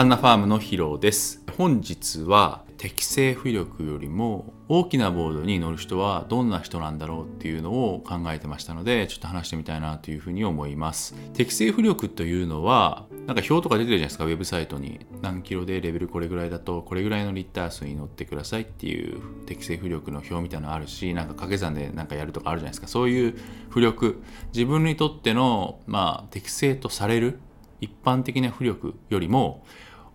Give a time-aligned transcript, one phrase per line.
[0.00, 1.44] ハンナファームのヒロです。
[1.58, 11.14] 本日は適正浮力よりも大きなボードに乗る人はどんな人なんだろうっていうのを考えてましたのでちょっと話してみたいなというふうに思います。
[11.34, 14.24] 適正浮力というのはなんか表とか出てるじゃないですか。
[14.24, 22.88] ウェブサイトに何キロでレベルこれぐらいだとこれぐらいのリッター数に乗ってくださいっていう適正浮力の表みたいなのあるしなんか掛け算でなんかやるとかあるじゃないですか。
[22.88, 23.38] そういう
[23.70, 24.22] 浮力
[24.54, 27.38] 自分にとってのまあ適正とされる
[27.82, 29.62] 一般的な浮力よりも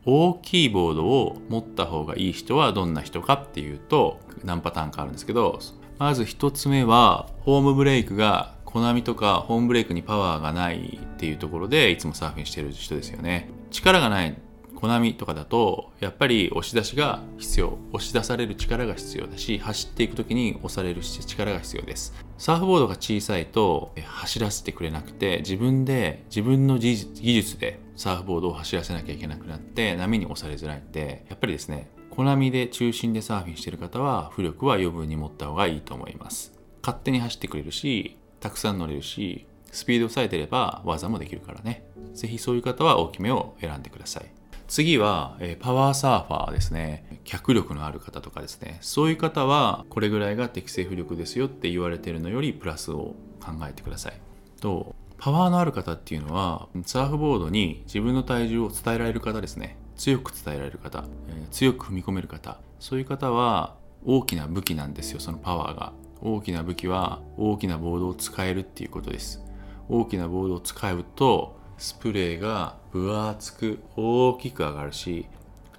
[0.05, 5.59] 大きいボードを持った方がいい人はどんな人かっていうと何パターンかあるんですけど
[5.97, 13.49] まず1つ目はホームブレイクがコナミとかホームブレイクにパワーがないっていうところでいつもサーフィンしてる人ですよね。
[13.71, 14.37] 力がない
[14.75, 17.77] コナミとかだとやっぱり押し出しが必要。
[17.93, 22.24] 押し出される力が必要だし走っていく時に押される力が必要です。
[22.37, 36.53] サーフボードが小さいと走らせてくれなくて自分で自分の技術でサーフボードを走らせなきゃいけなくなって波に押されづらいんでやっぱりですねコナミで中心でサーフィンしてる方は浮力は余分に持った方がいいと思います。
[36.81, 41.85] 勝手に走ってくれるしたくさん乗れるしスピードを抑えてれば技もできるからね。
[42.13, 44.34] 是非そういう方は大きめを選んでください。
[44.67, 47.19] 次は、え、パワーサーファーですね。
[47.23, 48.77] 脚力のある方とかですね。
[48.81, 54.13] そういう方はこれぐらいが適正浮力ですよって言われてるのよりプラスを考えてください。
[54.59, 59.77] とパワーのある方っていうのはサーフボードに自分の体重を伝えられる方ですね。
[59.95, 62.57] 強く伝えられる方、え、強く踏み込める方。
[62.79, 65.93] そういう方は大きな武器なんですよそのパワーが。
[66.21, 69.43] 大きな武器は大きなボードを使えるっていうことです。
[69.89, 75.25] 大きなボードを使うとスプレーが分厚く大きく上がるし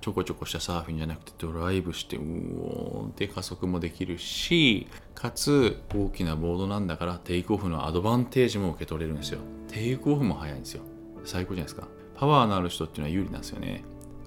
[0.01, 4.87] ちょこちょこしたサーフィンじゃなくてドライブしてうおーって加速もできるし
[5.17, 9.41] かつ大きなボードなんだからテイクオフのアドバンテージも受け取れるんですよ。
[9.69, 10.83] テイクオフも早いんですよ。
[11.25, 11.89] 最高じゃないですか。
[12.15, 13.83] パワーのある人っていうのは有利なんですよね。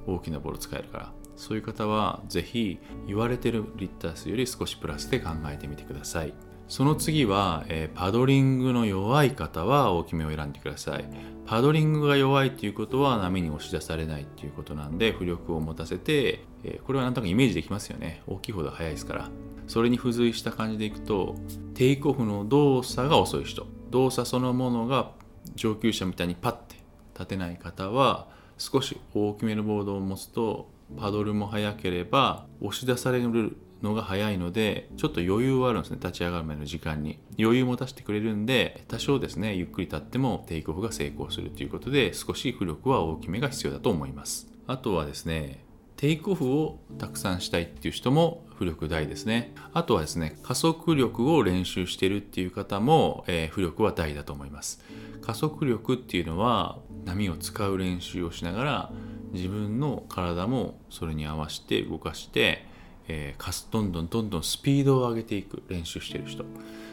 [0.05, 1.13] 大きなボール使えるから。
[1.37, 6.33] そういう方はぜひ言われてるリッター数より少しプラスで考えてみてください。
[6.69, 11.05] その次は、えー、パドリングの弱い方は大きめを選んでください。
[11.47, 18.21] パドリングが弱いっていうことは波に押し出されないっていうことなんで浮力を持たせて、えー、これはなんとなくイメージできますよね。
[18.27, 19.29] 大きいほど速いですから。
[19.65, 21.35] それに付随した感じでいくと、
[21.73, 25.11] テイクオフの動作が遅い人、動作そのものが
[25.55, 26.75] 上級者みたいにパッて
[27.15, 28.27] 立てない方は、
[28.59, 37.19] 少し大きめのボードを持つとパドルも速ければ押し出されるのが早いのでちょっと余裕はあるんですね立ち上がる前の時間に。
[37.39, 44.47] 余裕を持たせてくれるんで多少ですねゆっくり立ってもテイクオフが成功するということで少し浮力は大きめが必要だと思います。
[44.67, 45.63] あとはですね
[45.95, 49.53] テイクオフをたくさんしたいっていう人も浮力大ですね。
[49.73, 54.83] あとはですね加速力を練習してるっていう方も、えー、浮力は大だと思います。
[55.21, 58.91] 加速力っていうのは波を使う練習をしながら
[59.31, 62.65] 自分の体もそれに合わせて動かして
[63.09, 66.45] えー、どんどんどんどんスピードを上げていく練習してる人。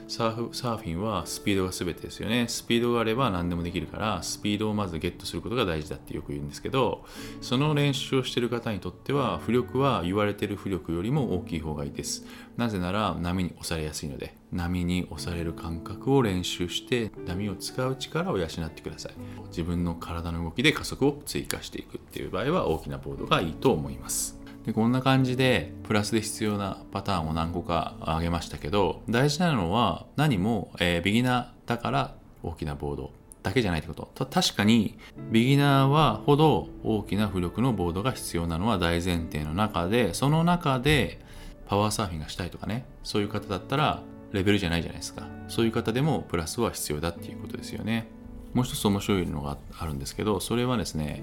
[0.08, 2.46] サーフサーフィンはスピードが全てですよね。
[2.48, 7.04] スピードがあれば何でもできるからスピードをまずゲットすることが大事だってよく言うんですけど
[7.40, 12.24] その練習をしてる方にとっては浮力は言われてる浮力よりも大きい方がいいです。
[12.56, 19.12] なぜなら波に押されやすいので波に押される感覚を練習して波を使う力を養ってください。
[19.48, 24.35] 自分の体の動きで加速を追加していくっていう場合は大きなボードがいいと思います。
[24.66, 33.12] でこんな感じでプラスで必要なパターンを何個か挙げましたけど大事なのは何も、えー、ビギナーだから大きなボード
[33.44, 34.26] だけじゃないってこと。
[34.26, 34.98] 確かに
[35.30, 41.20] ビギナーはほど大きな浮力のボードが必要なのは大前提の中でその中で
[41.68, 42.84] パワーサーフィンがしたいとかね。
[43.04, 44.02] そういう方だったら
[44.32, 45.28] レベルじゃないじゃないですか。
[45.46, 48.08] そういう方でもプラスは必要だっていうことですよね。
[48.56, 51.22] もう一つ面白いのがあるんですけどそれはですね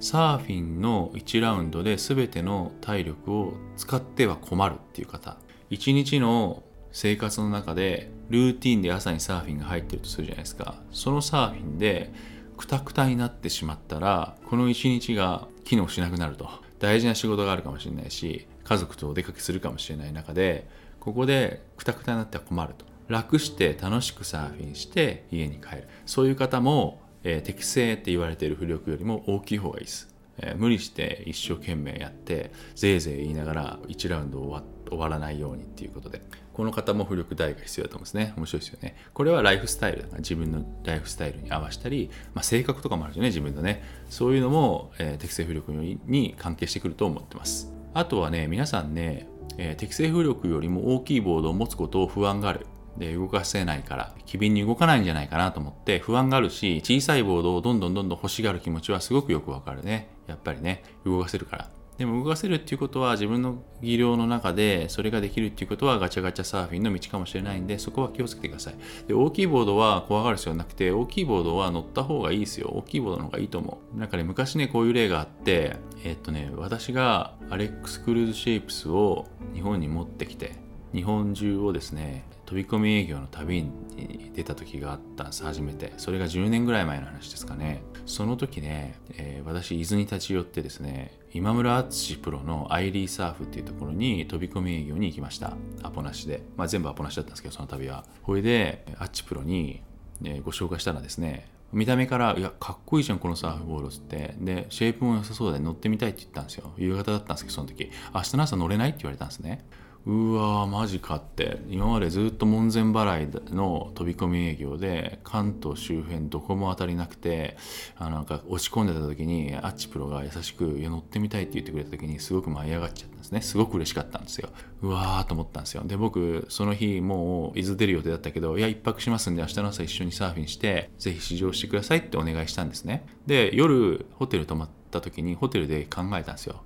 [0.00, 5.36] サーフィンの1ラウンドで全ての体力を使っては困るっていう方。
[5.70, 10.76] 1日の生活の中でルーティンで朝にサーフィンが入ってるとするじゃないですか。
[10.90, 12.10] そのサーフィンで
[12.56, 16.48] クタクタになってしまったらこの1日が機能しなくなると。
[16.78, 20.66] 大事な仕事があるかもしれないし家族とお出かけするかもしれない中で
[20.98, 22.89] ここでクタクタになっては困ると。
[23.10, 25.88] 楽して楽しくサーフィンして家に帰る。
[26.06, 36.22] そういう方も、えー、適正って言われている浮力よりも大きい方がいいです、えー、無理して一生懸命やってぜいぜい言いながら1ラウンド終わ終わらないようにっていうことで。
[36.52, 38.34] この方も浮力大が必要だと思うんですね。
[38.36, 38.94] 面白いですよね。
[39.14, 43.82] これはライフスタイルだから自分のライフスタイルに合わせたり、まあ、性格とかもあるよね自分のね。
[44.10, 47.72] そういうのも、えー、適正浮力に関係してくると思ってます。
[47.94, 49.26] あとはね皆さんね、
[49.56, 52.66] え、適正浮力よりも大きいボードを持つことを不安がある。
[53.00, 60.08] で動かせないから機敏に動かないんじゃないかなと思って不安があるし小さいボードをどんどんどんどん欲しがる気持ちはすごくよくわかるね。
[60.28, 61.70] やっぱりね動かせるから。
[61.98, 68.74] でも動かせるっていうことは自分の技量の中でそれができるっていうことはガチャガチャサーフィンの道かもしれないんでそこは気をつけてください。
[69.06, 72.70] で大きいボードは怖がる必要はなくて大きいボードは乗った方がいいですよ。
[72.72, 73.98] 大きいボードの方がいいと思う。
[73.98, 80.52] なんかね昔ねこういう例があってえー、っとね私がアレックス・クルーズ・シェイプスを日本に持ってきて
[80.94, 85.44] 日本中をですね飛び込み営業の旅に出た時があったんです。
[85.44, 85.92] 初めて。
[85.98, 87.84] それが10年ぐらい前の話ですかね。
[88.06, 95.56] その時ね、えー、私伊豆に立ち寄ってですね今村敦プロのアイリーサーフっていうところに飛び込み営業に行きました。
[95.84, 98.04] アポなしで、まあ、全部アポなしだったんですけどその旅は。
[98.24, 99.80] これでアッチプロに、
[100.20, 104.34] ね、ご紹介したらですね見た目から「いやかっこいいじゃんこのサーフボード」っつって。
[104.40, 106.72] でシェイプも良さそうで乗ってみたいって言ったんですよ。
[106.78, 107.92] 夕方だったんですけどその時。
[108.12, 109.64] 明日の朝乗れないって言われたんですね。
[110.06, 111.58] うわーマジかって。
[111.68, 117.58] 今までずっと門前払いの飛び込み営業で関東周辺どこも当たりなくて
[117.96, 123.42] あなんか落ち込んでた時にアッチプロが優しく「いや乗ってみたい」って言ってくれた時にすごく舞い上がっちゃったんですね。
[123.42, 124.48] すごく嬉しかったんですよ。
[124.80, 125.82] うわーと思ったんですよ。
[125.84, 133.04] で僕その日もう伊豆出る予定だったけどいや一泊しますんで明日の朝一緒にサーフィンしてぜひ試乗してくださいってお願いしたんですね。
[133.26, 136.62] で夜ホテル泊まった時にホテルで考えたんですよ。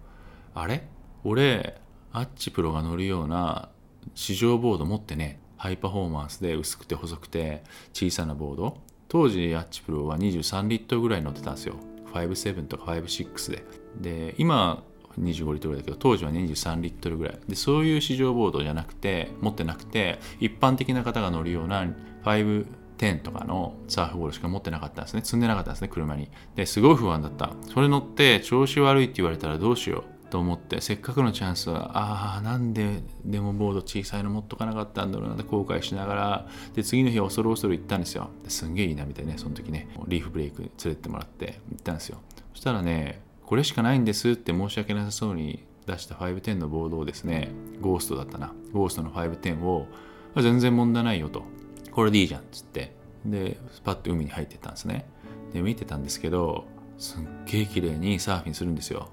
[0.54, 0.86] あれ？
[1.24, 1.82] 俺
[2.14, 3.68] アッチプロが乗るような
[4.14, 8.78] 試乗ボード持ってねハイパフォーマンスで薄くて細くて小さなボード。
[9.08, 11.74] 当時アッチプロは23リットルぐらい乗ってたんですよ。
[12.12, 13.64] 57とか56で。
[14.00, 14.82] で今
[15.18, 17.38] 25リットルだけど当時は23リットルぐらい。
[17.48, 21.84] でそういう試乗ボードじゃなくて持ってなくて一般的な方が乗るような
[22.24, 25.22] 5 10とかのサーフボードしか持ってなかったんですね。
[25.24, 26.28] 積んでなかったんですね車に。
[26.54, 27.50] ですごい不安だった。
[27.72, 30.13] それ乗って調子悪いって言われたらどうしよう。
[30.34, 38.30] と思ってせっかくのチャンスはああなんでデモボード小さいの持っとかなかったんだろうなって後悔しながらで次の日恐る恐る行ったんですよ。
[38.48, 39.86] すんげえいいなみたいねその時ね。
[40.08, 42.18] リーフブレイク連れてってもらって行ったんですよ。
[42.52, 48.52] そしたらねこれしかないんですって申し訳なさそうに出した510のボードをですねゴーストだったな。
[48.72, 49.86] ゴーストの510を
[50.34, 51.44] 全然問題ないよと。
[51.92, 52.92] これでいいじゃんっつって。
[53.24, 55.06] でパッと海に入ってったんですね。
[55.52, 56.64] で見てたんですけど
[56.98, 59.10] すっげえ綺麗にサーフィンするんですよ。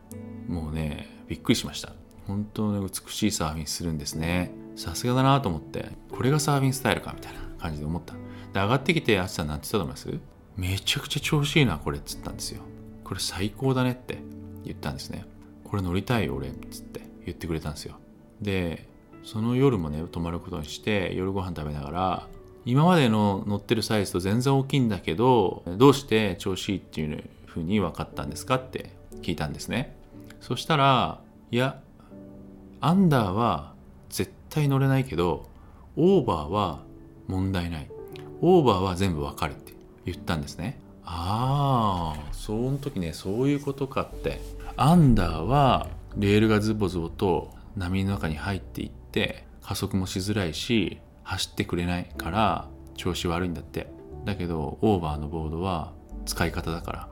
[0.51, 1.93] もうねびっくりしました。
[2.27, 4.51] 本当に美しいサーフィンするんですね。
[4.75, 8.13] さすがだなと思ってこれがサーフィンスタイルかみたいな感じで思った。
[8.13, 8.19] で
[8.53, 10.19] 上がってきてあつさんなんて言ったと思います？
[10.57, 12.61] めちゃくちゃ調子いいなこれっつったんですよ。
[13.03, 14.19] これ最高だねって
[14.63, 15.25] 言ったんですね。
[15.63, 17.95] これ乗りたいよ俺っつって言ってくれたんですよ。
[18.41, 18.87] で
[19.23, 22.27] その夜もね泊まることにして夜ご飯食べながら
[22.65, 29.95] 今までの乗ってるサイズと全然大きいんだけどどうして調子いいっていうふうに分かったんですかって聞いたんですね。
[30.41, 31.21] そしたら
[31.51, 31.79] いや
[32.81, 33.73] アンダーは
[34.09, 35.47] 絶対乗れないけど
[35.95, 36.81] オーバーは
[37.27, 37.89] 問題ない。
[38.41, 39.73] オーバーは全部わかるって
[40.05, 40.79] 言ったんですね。
[41.05, 44.41] ああその時ねそういうことかって。
[44.75, 53.87] アンダーはレールがズボズボと波の中に入っていって加速もしづらいし走ってくれないから調子悪いんだって。
[54.25, 55.93] だけどオーバーのボードは
[56.25, 57.07] 使い方だから。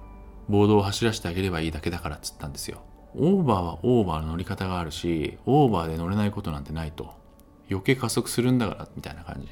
[0.47, 2.81] ボードを走らせてあげればいいだけだからっつったんですよ。
[3.15, 7.13] オーバーはオーバーの乗り方があるしオーバーで乗れないことなんてないと。
[7.69, 9.47] 余計加速するんだからみたいな感じ。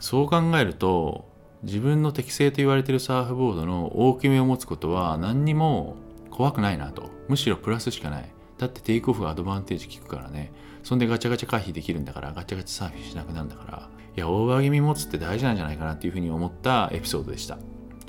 [0.00, 1.28] そう考えると
[1.62, 5.94] 自分の適正と言われてるサーフボードの大きめを持つことは何にも
[6.30, 7.10] 怖くないなと。
[7.28, 8.28] むしろプラスしかない。
[8.58, 10.52] だってテイクオフがアドバンテージ効くからね。
[10.82, 13.88] そんでガチャガチャ回避できるんだからガチャガチャサーフィンしなくなるんだから。
[14.16, 17.58] いやオーバー気味持つって大事なんじゃないかなっていうふうに思ったエピソードでした。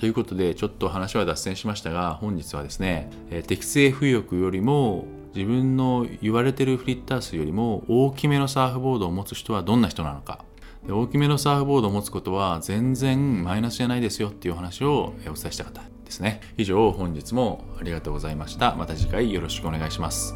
[0.03, 10.43] ということでちょっと話は脱線しましたが本日はですね、えー、適正浮力よりも自分の言われてるフリッター数よりも大きめのサーフボードを持つ人はどんな人なのか。
[10.86, 16.41] で大きめのサーフボードを持つことは全然マイナスじゃないですよっていう話をお伝えしたかったですね。
[16.57, 18.75] 以上本日もありがとうございました。
[18.75, 20.36] また次回よろしくお願いします。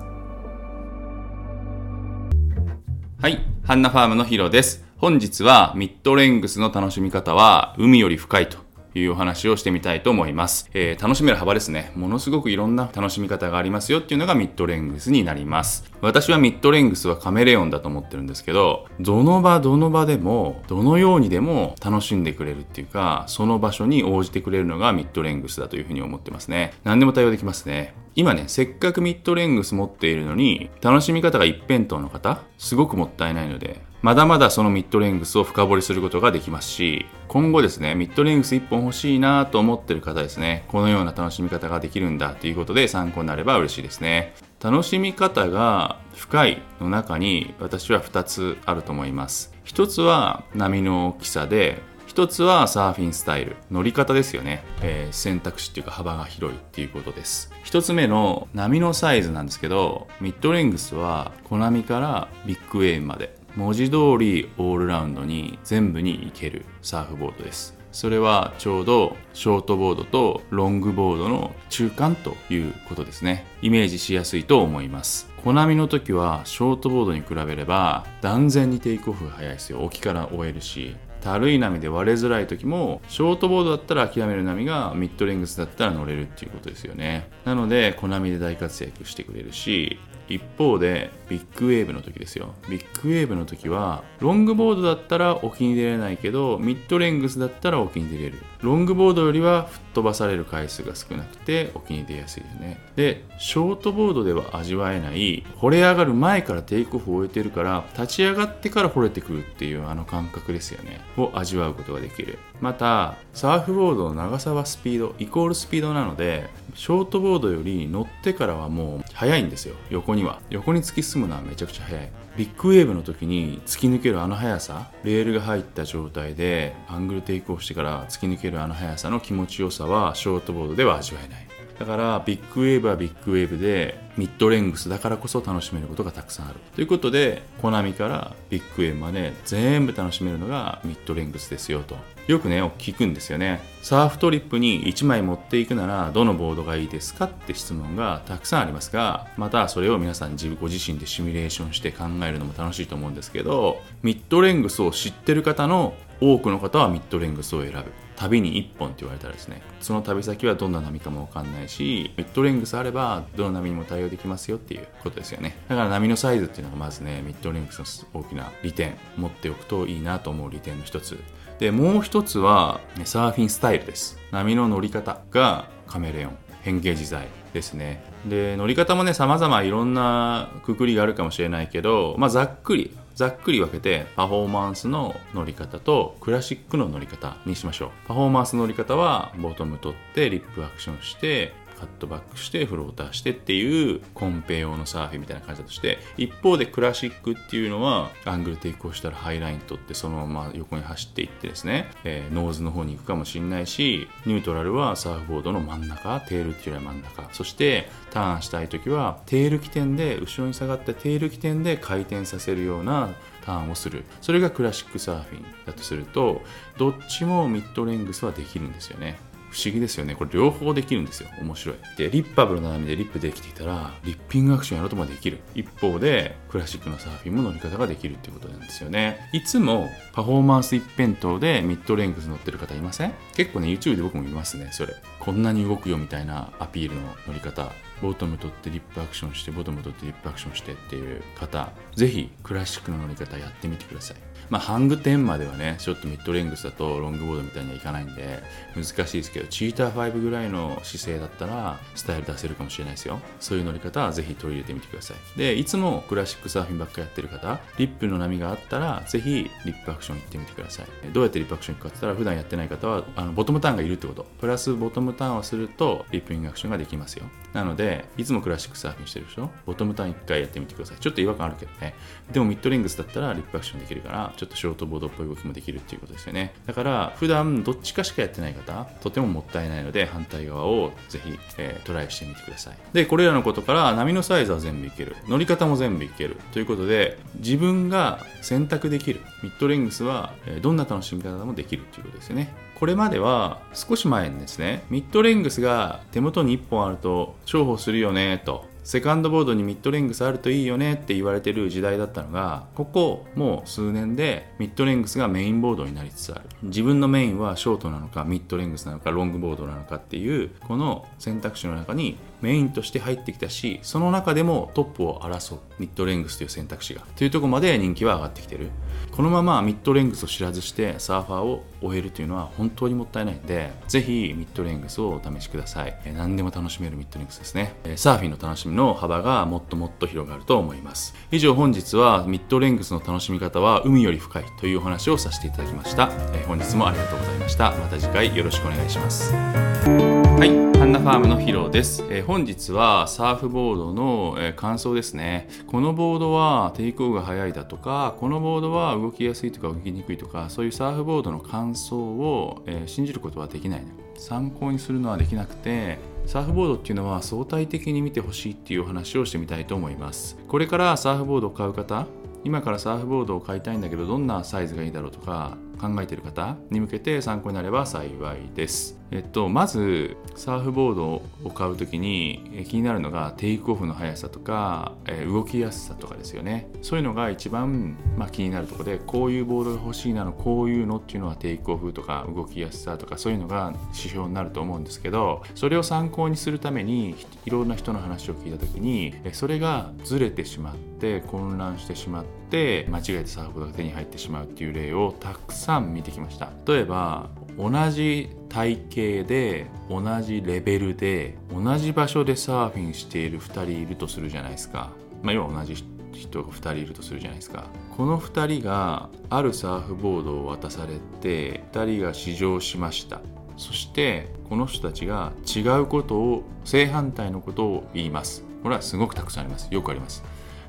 [3.20, 4.86] はいハンナファームのヒロです。
[4.96, 8.66] 本日はミッドレングスの楽しみ方は海より深いと。
[8.98, 10.70] いうお話をしてみたいと思います。
[10.74, 11.92] えー、楽しめる幅ですね。
[11.96, 15.92] ものすごくいろんな楽しみ方がありますよっていうのがミッドレングスになります。
[16.02, 26.74] 私はミッドレングスはカメレオンだと思ってるんですけど、どの場どの場でも、どのようにでも楽しんでくれるっていうか、その場所に応じてくれるのがミッドレングスだというふうに思ってますね。
[26.84, 27.96] 何でも対応できますね。
[28.16, 44.34] 今ね、せっかくミッドレングス持っているのに、楽しみ方が一辺倒の方、すごくもったいないので、まだまだそのミッドレングスを深掘りすることができますし、今後ですね、ミッドレングス1本欲しいなと思ってる方ですね、このような楽しみ方ができるんだということで参考になれば嬉しいですね。
[44.64, 49.54] 楽しみ方が深いの中に私は2つあると思います。
[49.66, 57.52] 1つは波の大きさで1つはサーフィンスタイル乗り方ですよね、えー、選択肢っていうか幅が広いっていうことです。
[57.66, 63.36] 1つ目の波のサイズなんですけどミッドレングスは小波からビッグウェーブまで。
[63.58, 67.76] 文字通りオールラウンドに全部に行けるサーフボードです。
[67.92, 73.48] それはちょうどショートボードとロングボードの中間ということですね。
[73.64, 75.28] イメージしやすいと思います。
[75.44, 79.84] コナミの時はショートボードに比べれば断然にテイクオフが早いですよ。
[79.84, 80.96] 沖から終えるし。
[81.20, 87.28] たるい波で割れづらい時もショートボードだったら諦める波がミッドレングスだったら乗れるっていうことですよね。
[87.44, 89.98] なのでコナミで大活躍してくれるし
[90.30, 92.54] 一方でビッグウェーブの時ですよ。
[92.70, 98.40] ビッグウェーブの時はロングボードだったら沖に出れないけどミッドレングスだったら沖に出れる。
[98.62, 102.80] ロングボードよりは吹っ飛ばされる回数が少なくて沖に出やすいですね。
[102.96, 111.02] でショートボードでは味わえない惚れ上がる前からテイクオフを終えてるから立ち上がってから惚れてくるっていうあの感覚ですよね。
[111.18, 112.40] を味わうことができる。
[112.60, 119.76] またサーフボードの長さはスピードイコールスピードなのでショートボードより乗ってからはもう速いんですよ。
[119.90, 120.40] 横には。
[120.52, 122.12] 横に突き進むのはめちゃくちゃ速い。
[122.38, 124.92] ビッグウェーブの時に突き抜けるあの速さ。
[125.04, 131.47] レールが入った状態でアングルテイクオフしてから突き抜けるあの速さの気持ちよさはショートボードでは味わえない。
[131.80, 136.60] だからビッグウェーブはビッグウェーブでミッドレングスだからこそ楽しめることがたくさんある。
[136.76, 141.96] ということで小波からビッグウェーブまで全部楽しめるのがミッドレングスですよと。
[142.28, 143.62] よくね聞くんですよね。
[143.84, 158.07] サーフトリップに1枚持っていくならどのボードがいいですかって質問がたくさんありますがまたそれを皆さんご自身でシミュレーションして考えるのも楽しいと思うんですけどミッドレングスを知ってる方の多くの方はミッドレングスを選ぶ。
[158.18, 165.56] 旅に1本って言われたらですねその旅先はどんな波かも分かんないしミッドレングスあればどの波にも対応できますよっていうことですよね。
[165.70, 167.80] だから波のサイズっていうのがまずねミッドレングス
[168.14, 171.18] の大きな利点持っておくといいなと思う利点の一つ。
[171.60, 174.18] でもう一つはサーフィンスタイルです。
[174.32, 178.04] 波の乗り方がカメレオン変形自在ですね。
[178.26, 187.90] で乗り方もね様々いろんなくくりがあるかもしれないけどまあざっくりざっくり分けてパフォーマンスの乗り方とクラシックの乗り方にしましょう。
[188.08, 213.14] パフォーマンスの乗り方はボトム取ってリップアクションしてカットバックしてフローターしてっていうコンペ用のサーフィンみたいな感じだとして一方でクラシックっていうのはアングルテイクをしたらハイライン取ってそのまま横に走っていってですね、えー、ノーズの方に行くかもしれないしニュートラルはサーフボードの真ん中テールっていうよりは真ん中そしてターンしたい時はテール起点で後ろに下がってテール起点で回転させるような
[213.48, 214.04] ターンをする。
[214.22, 216.42] それがクラシックサーフィンだとすると
[216.78, 219.18] どっちもミッドレングスはできるんですよね。
[219.58, 220.14] 不思議ですよね。
[220.14, 221.30] これ両方できるんですよ。
[221.42, 221.76] 面白い。
[221.98, 225.40] でリッパブルな波でリップできていたらリッピングアクションやろうともできる。
[225.56, 229.30] 一方でクラシックのサーフィンも乗り方ができるっていうことなんですよね。
[229.34, 233.14] いつもパフォーマンス一辺倒でミッドレングス乗ってる方いません？
[233.36, 234.94] 結構ね YouTube で僕も見ますねそれ。
[235.20, 237.72] こんなに動くよみたいなアピールの乗り方。
[238.00, 241.72] ボトム取ってリップアクションしてボトム取ってリップアクションしてっていう方。
[241.96, 244.18] ぜひクラシックの乗り方やってみてください。
[244.50, 248.42] まあ、ハング10まではね、ちょっとミッドレングスだとロングボードみたいにはいかないんで、
[248.76, 253.20] 難しいですけど、チーター5ぐらいの姿勢だったら、スタイル出せるかもしれないですよ。
[253.40, 255.38] そういう乗り方はぜひ取り入れてみてください。
[255.38, 260.86] で、いつもクラシックサーフィンばっかやってる方、リップの波があったら、ぜひリップアクション行ってみてください。
[261.12, 264.26] どうやってリップアクション行くかって言ったら、普段やってない方は、あのボトムターンがいるってこと。
[264.40, 267.26] プラスボトムターンをすると、リップインアクションができますよ。
[267.54, 270.98] なので、いつもクラシックサーフィンしてる人、ボトムターン1回やってみてください。
[271.00, 271.96] ちょっと違和感あるけどね。
[272.32, 276.54] でもミッドレングスだったらリップアクションできるから、ちょっとショートボードっぽい動きもできるっていうことですよね。
[276.66, 282.78] だから普段どっちかしかやってない方とてももったいないので反対側をぜひ、えー、トライしてみてください。
[282.94, 285.16] でこれらのことから波のサイズは全部いける。
[285.28, 286.38] 乗り方も全部いける。
[286.52, 292.54] ということで自分が選択できるミッドレングスは、えどんな楽しみ方もできるということですよね。
[292.76, 298.66] これまでは少し前にですねミッドレングスが手元に1本あると重宝するよねと。
[298.88, 306.44] セカンドボードにミッドレングスあるといいよねって言われてる時代だったのがここもう数年でミッドレングスがメインボードになりつつある。
[306.64, 318.70] 自分のメインはショートなのかミッドレングスなのかロングボードなのかっていうこの選択肢の中にメインとして入ってきたしその中でもトップを争うミッドレングスという選択肢がというとこまで人気は上がってきてる。
[319.12, 323.36] このままミッドレングスを知らずしてサーファーを終えるというのは本当にもったいない。
[323.36, 325.98] んでぜひミッドレングスをお試しください。
[326.16, 327.76] 何でも楽しめるミッドレングスですね。
[327.96, 331.16] サーフィンの楽しみの幅がもっともっと広がると思います。
[331.32, 336.08] 以上本日はミッドレングスの楽しみ方は海より深いというお話をさせていただきました。
[336.48, 337.72] 本日もありがとうございました。
[337.72, 340.27] また次回よろしくお願いします。
[340.38, 345.50] はい、ハンナファームのヒロです、えー本日はサーフボードの、えー感想ですね。
[345.66, 353.84] このボードはテイクオフが早いだとか、このボードは動きやすいとか動きにくいとか、そういうサーフボードの感想を、えー信じることはできない、
[354.16, 360.38] 参考にするのはできなくて、サーフボードっていうのは相対的に見てほしいっていうお話をしてみたいと思います。
[360.48, 362.06] これからサーフボードを買う方、
[362.44, 368.98] 今からサーフボードを買いたいんだけどどんなサイズがいいだろうとか考えている方に向けて参考になれば幸いです。
[369.10, 376.70] えっと、まずサーフボードを買うときに気になるのがテイクオフの速さとか、え動きやすさとかですよね。
[376.82, 387.16] そういうのが一番、まあ、気になるとこでこういうボードが欲しいなのこういうのっていうのはテイクオフとか動きやすさとかそういうのが指標になると思うんですけどそれを参考にするために
[387.46, 396.50] いろんな人の話を聞いたときにそれがずれてしまって混乱してしまって間違えてサーフボードが手に入ってしまうっていう例をたくさん見てきました。
[396.66, 404.92] 例えば同じ体型で同じレベルで同じ場所でサーフィンしている2人いるとするじゃないですか、
[405.24, 407.66] まあ、要は同じ人が2人いるとするじゃないですか。
[407.96, 413.22] この2人があるサーフボードを渡されて2人が試乗しました。
[413.58, 418.44] そしてこの人たちが違うことを正反対のことを言います。
[418.62, 419.68] これはすごくたくさんあります。
[419.72, 420.24] よくあります。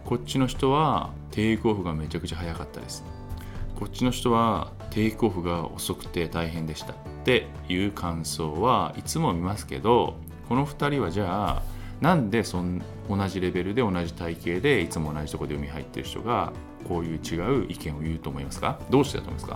[0.08, 3.04] こっちの人はテイクオフがめちゃくちゃ早かったです
[3.78, 10.16] こっちの人はテイクオフが遅くて大変でしたっていう感想はいつも見ますけど
[10.48, 11.62] この2人はじゃあ
[12.00, 16.54] なんでそん同じレベルで同じ体型でいつも同じところで海入ってる人が
[16.88, 18.80] こういう違う意見を言うと思いますか？
[18.88, 19.52] どうしてだと思います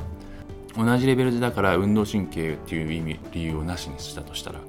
[0.76, 0.84] か？
[0.84, 4.60] 同じレベルでだから運動神経っていう意味理由をなしにしたとしたら。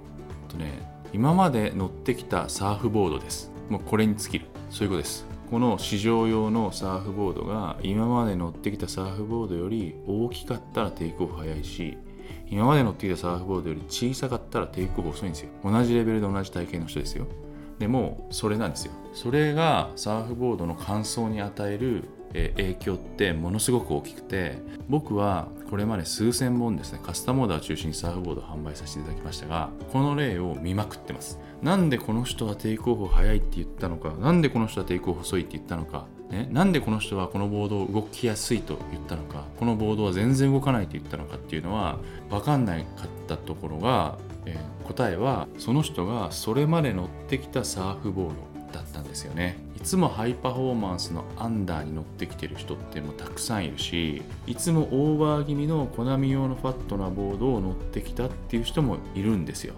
[0.48, 3.52] とね今まで乗ってきたサーフボードです。
[3.70, 4.46] もうこれに尽きる。
[4.70, 5.33] そういうことです。
[5.54, 11.96] この市場用のサーフボードが今まで乗ってきたサーフボードより大きかったらテイクオフ早いし
[12.50, 15.50] 今まで乗ってきたサーフボードより小さかったらテイクオフ遅いんですよ。
[15.64, 17.28] 同じレベルで同じ体型の人ですよ。
[17.78, 18.94] でもそれなんですよ。
[19.14, 24.58] それがサーフボードの乾燥に与えるえ影響ってものすごく大きくて
[24.90, 31.40] 僕はこれまで数千本ですねカスタムオーダーを中心にサーフボードを販売させていただきましたがこの例を見まくってます。
[31.64, 34.12] なんでこの人はテイクオフ早いって言ったのか？
[34.20, 36.06] なんでこの人はテイクオフ遅いって言ったのか？
[36.30, 39.46] ね、なんでこの人はこのボードを動きやすいと言ったのか？
[39.58, 48.34] このボードは全然動かないと言ったのかっていうのは分かんないかったところが、えー答えはその人がそれまで乗ってきたサーフボード
[48.74, 49.56] だったんですよね。
[49.78, 59.76] いつもハイパフォーマンスのアンダーに乗ってきてる人ってもうたくさんいるしいつもオーバー気味のコナミ用のファットなボードを乗ってきたっていう人もいるんですよ。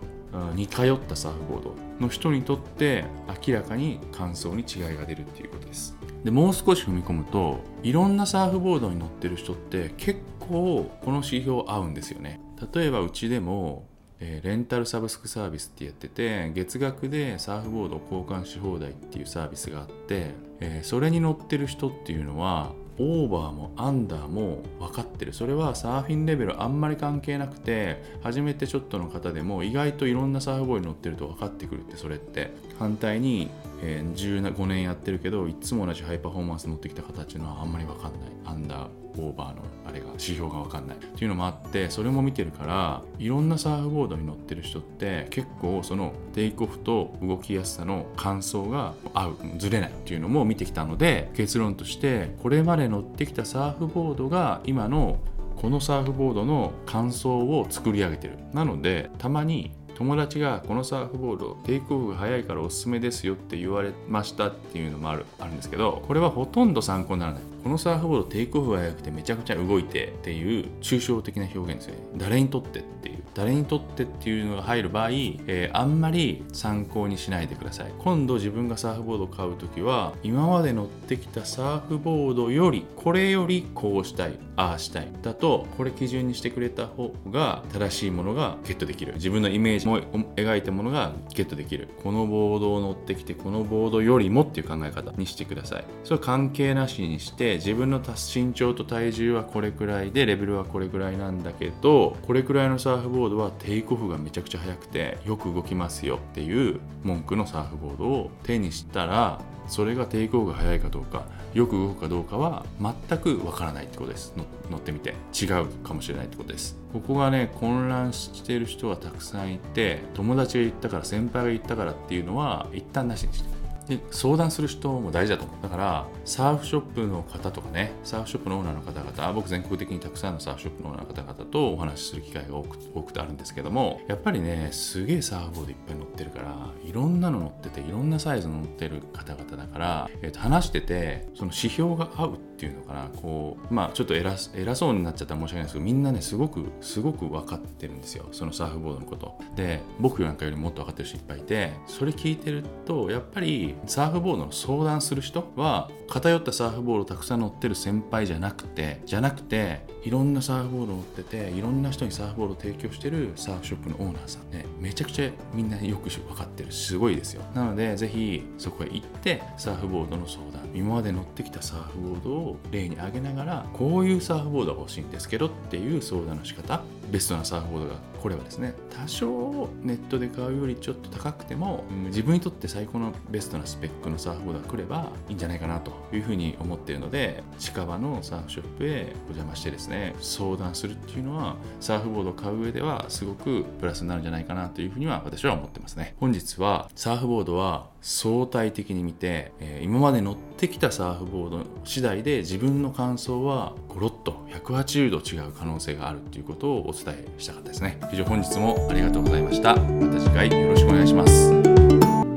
[0.56, 3.06] 似通ったサーフボードの人にとって
[3.48, 5.96] 明らかに感想に違いが出るっていうことです。
[6.24, 12.40] でもう少し踏み込むといろんなサーフボードに乗ってる人って結構この指標合うんですよね。
[12.74, 13.86] 例えばうちでも
[14.20, 25.34] えーレンタルサブスクサービスってやってて月額でサーフボードを交換し放題っていうサービスがあって、えーそれに乗ってる人っていうのはオーバーもアンダーも分かってる。
[25.34, 32.54] それはサーフィンレベルあんまり関係なくて初めてちょっとの方でも意外といろんなサーフボードに乗ってると分かってくるってそれって。
[32.78, 33.50] 反対に、
[33.82, 34.16] えー
[34.54, 38.12] 15年やってるけどいつも同じハイパフォーマンス乗ってきた方っていうのはあんまり分かんない。
[38.46, 40.98] アンダーオーバーのあれが指標が分かんない。
[40.98, 49.90] っていうのもあってそれも見てるからいろんなサーフボードに乗ってる人って結構そのテイクオフと動きやすさの感想が合うずれない。
[49.90, 55.20] っていうのも見てきたので結論としてこれまで乗ってきたサーフボードが今の
[55.56, 58.38] このサーフボードの感想を作り上げてる。
[58.54, 67.42] なのでたまに友達がこのサーフボードテイクオフが早いからおすすめですよって言われましたっていうのもあるあるんですけどこれはほとんど参考にならない。
[67.64, 72.02] このサーフボードテイクオフが早くてめちゃくちゃ動いてっていう抽象的な表現ですよね。
[72.16, 73.24] 誰にとってっていう。
[73.34, 77.92] 誰にとってっていうのが入る場合、えーあんまり参考にしないでください。
[77.98, 84.38] 今度自分がサーフボードを買う時は今まで乗ってきたサーフボードよりこれよりこうしたい。
[84.56, 85.08] ああしたい。
[85.22, 89.14] だとこれ基準にしてくれた方が正しいものがゲットできる。
[89.16, 90.00] 自分のイメージも
[90.36, 91.90] 描いたものがゲットできる。
[92.04, 95.86] このボードを乗ってきてこのボードよりもっていう考え方にしてください。
[96.04, 114.34] それは関係なしにして自分の身長と体重はこれくらいでレベルはこれくらいなんだけどこれくらいのサーフボードはテイクオフがめちゃくちゃ速くてよく動きますよっていう文句のサーフボードを手にしたらそれが抵抗が速いかどうかよく動くかどうかは全くわからないってことです。
[114.36, 115.16] の乗ってみて。
[115.34, 116.78] 違うかもしれないってことです。
[116.92, 123.55] ここがね混乱している人はたくさんいて友達が言ったから先輩が言ったからっていうのは一旦なしにして。
[123.88, 125.64] で相談する人も大事だと思う。
[125.64, 148.28] だからサーフショップの方とかねサーフショップのオーナーの方々僕全国的にたくさんのサーフショップのオーナーの方々とお話しする機会が多く多くてあるんですけどもやっぱりねすげえサーフボードいっぱい乗ってるからいろんなの乗ってていろんなサイズ乗ってる方々だから、えー、と話しててその指標が合うってっていうのかなこうまあちょっと偉偉そうになっちゃったら申し訳ないですけどみんなねすごくすごく分かってるんですよ。
[148.32, 149.38] そのサーフボードのこと。
[149.56, 164.52] で僕なんかよりもっと分かってる人いっぱいいてそれ聞いてるとやっぱりサーフボードの相談する人は偏ったサーフボードをたくさん乗ってる先輩じゃなくてじゃなくていろんなサーフボード乗ってていろんな人にサーフボードを提供してるサーフショップのオーナーさん。
[164.52, 166.72] ねめちゃくちゃみんなよく分かってる。
[166.72, 167.42] すごいですよ。
[167.56, 170.70] なのでぜひそこへ行ってサーフボードの相談。
[170.76, 176.84] 今まで乗ってきたサーフボードを例に挙げながらこういうサーフボードが欲しいんですけどっていう相談の仕方。
[177.12, 196.16] ベストなサーフボードがこれはですね多少ネットで買うよりちょっと高くても、うん、自分にとって最高のベストなスペックのサーフボードが来ればいいんじゃないかなというふうに思っているので近場のサーフショップへお邪魔してですね相談するっていうのはサーフボードを買う上ではすごくプラスになるんじゃないかなというふうには私は思ってますね。
[196.20, 200.36] 本日はサーフボードは相対的に見て、えー、今まで乗っ
[200.68, 208.00] てきたサーフボード次第で自分の感想はゴロッと180度違う可能性があるということをお伝えしたかったですね。
[208.12, 209.76] 以上本日もありがとうございました。
[209.76, 211.54] また次回よろしくお願いします。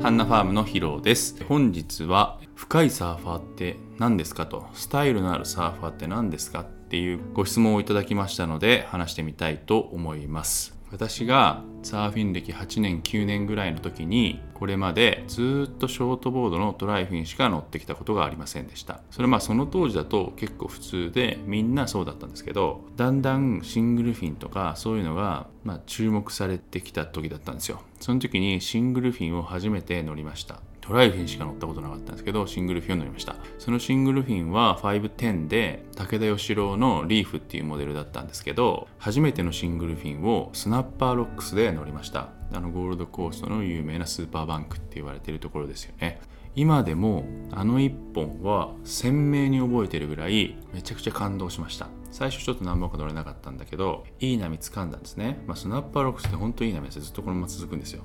[0.03, 1.43] ハンナファームのヒロです。
[1.45, 10.78] 本日は深いサーファーって何ですかとスタイルのあるサーファーって何ですかっていうご質問をいただきましたので話してみたいと思います。
[10.91, 19.01] 私がサーフィン歴8年9年ぐらいの時にこれまでずっとショートボードのトライフィンしか乗ってきたことがありませんでした。
[19.11, 27.81] それまあその当時だと結構普通でみんなそうだったんですけどだんだんシングルフィンとかそういうのがまあ注目されてきた時だったんですよ。
[27.99, 30.59] その時にシングルフィンを初めて乗りました。
[30.89, 33.35] トライフィンしか乗ったことなかったんですけど、シングルフィンを乗りました。
[33.59, 42.29] そのシングルフィンは510で、武田義郎のリーフっていうモデルだったんですけど、初めてのシングルフィンをスナッパーロックスで乗りました。
[42.51, 46.19] あのゴールドコーストの有名なスーパーバンクって言われてるところですよね。
[46.55, 58.01] 今でもあの1本は鮮明に覚えてるぐらいめちゃくちゃ感動しました最初ちょっと何本か乗れなかったんだけどいい波掴んだんですね、まあ、スナッパーロックスって本当いい波ですずっとこのまま続くんですよ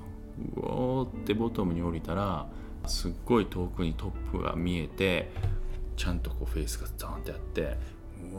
[0.55, 2.47] うおーってボトムに降りたら
[2.87, 5.31] すっごい遠くにトップが見えて
[5.95, 8.37] ちゃんとこうフェイスがザーンってやってう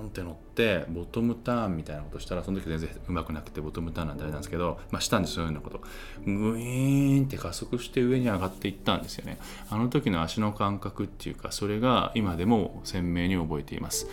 [0.00, 5.82] ーんって乗ってボトムターンみたいなことしたらその時全然うまくなくてボトムターンなんてあれなんですけど、まあ、したんですそういうようなこと。
[6.24, 9.38] グイーンって加速して上に上がっていったんですよね。
[9.70, 14.06] あの時の足の感覚っていうかそれが今でも鮮明に覚えています。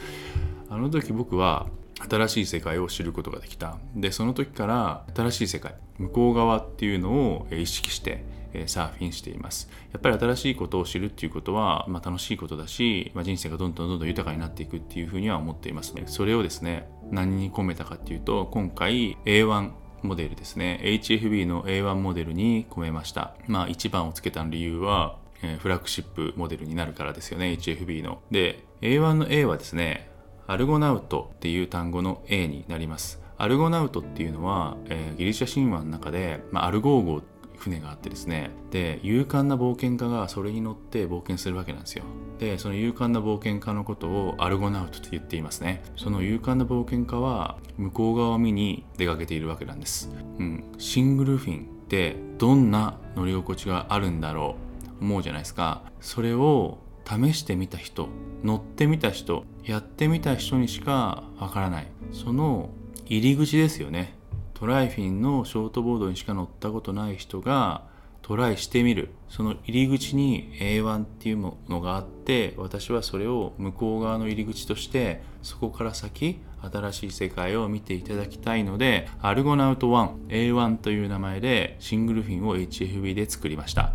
[0.69, 1.67] あの時僕は
[2.09, 3.77] 新しい世界を知ることができた。
[3.95, 8.23] でその時から新しい世界向こう側っていうのを意識して
[8.67, 9.69] サーフィンしています。
[9.91, 15.93] やっぱり新しいことを知るっていうことは、まあ、楽しいことだし、まあ、人生がどんどんどんどん豊かになっていくっていうふうには思っています。
[16.07, 20.79] それをですね何に込めたかっていうと今回 A1 モデルですね。
[20.83, 23.35] HFB の A1 モデルに込めました。
[23.47, 25.17] まあ1番をつけた理由は
[25.59, 27.57] フラッグシップモデルになるからですよね。
[27.59, 28.21] HFB の。
[28.31, 30.09] で A1 の A はですね
[30.45, 33.21] アルゴナウトっていう単語の A になります。
[33.37, 37.21] アルゴナウトっていうのは、えー、ギリシャ神話の中で、まあ、アルゴー号っ
[37.63, 38.51] 船があってですね。
[38.71, 42.03] で勇敢な冒険家がそれに乗って冒険するわけなんですよ。
[42.39, 45.83] でその勇敢な冒険家のことをアルゴナウトと言っていますね。
[45.95, 54.55] その勇敢な冒険家は向こう側を見に出かけているわけなんです、うん、シングルフィンってどんな乗り心地があるんだろ
[54.99, 55.83] う思うじゃないですか。
[56.01, 58.07] それを試してみた人
[58.43, 61.87] 乗ってみた人やってみた人にしかわからない。
[62.11, 62.69] その
[63.05, 64.15] 入り口ですよね。
[64.63, 67.83] トライフィンのショートボードにしか乗ったことない人が
[68.21, 69.09] トライしてみる。
[69.27, 83.91] その入り口に A1 っていうものがあって私はそれを向こう側の入り口としてそこから先新しい世界を見ていただきたいのでアルゴナウト 1A1 という名前でシングルフィンを HFB で作りました。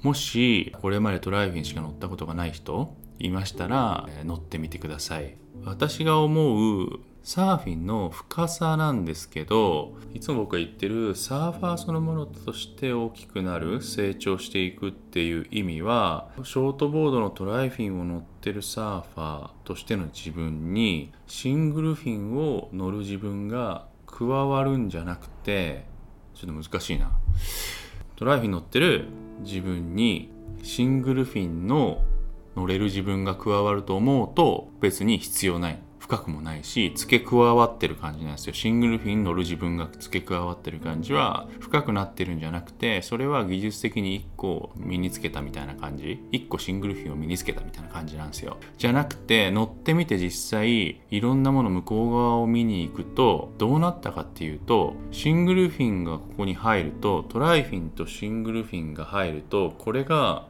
[0.00, 5.36] もしこれまでトライフィンしか乗ったことがない人いましたら乗ってみてください。
[5.62, 25.84] 私が思うサーフィンの深さなんですけどいつも僕が言ってるサーファーそのものとして大きくなる成長していくっていう意味はショートボードのトライフィンを乗ってるサーファーとしての自分にシングルフィンを乗る自分が加わるんじゃなくて
[26.36, 27.10] ちょっと難しいな。
[28.14, 29.08] トライフィン乗ってる
[29.40, 30.30] 自分に
[30.62, 32.04] シングルフィンの
[32.54, 35.85] 乗れる自分が加わると思うと別に必要ない。
[36.06, 38.54] 深くもないし付け加わってる感じなんですよ。
[38.54, 46.22] シングルフィン乗る自分が付け加わってる感じは深くなってるんじゃなくてそれは技術的に1個身につけたみたいな感じ。
[46.30, 48.56] 1個シングルフィンを身につけたみたいな感じなんですよ。
[48.78, 60.46] じゃなくて乗ってみて実際いろんなもの向こう側を見に行くとどうなったかっていうとシングルフィンがここに入るとトライフィンとシングルフィンが入るとこれが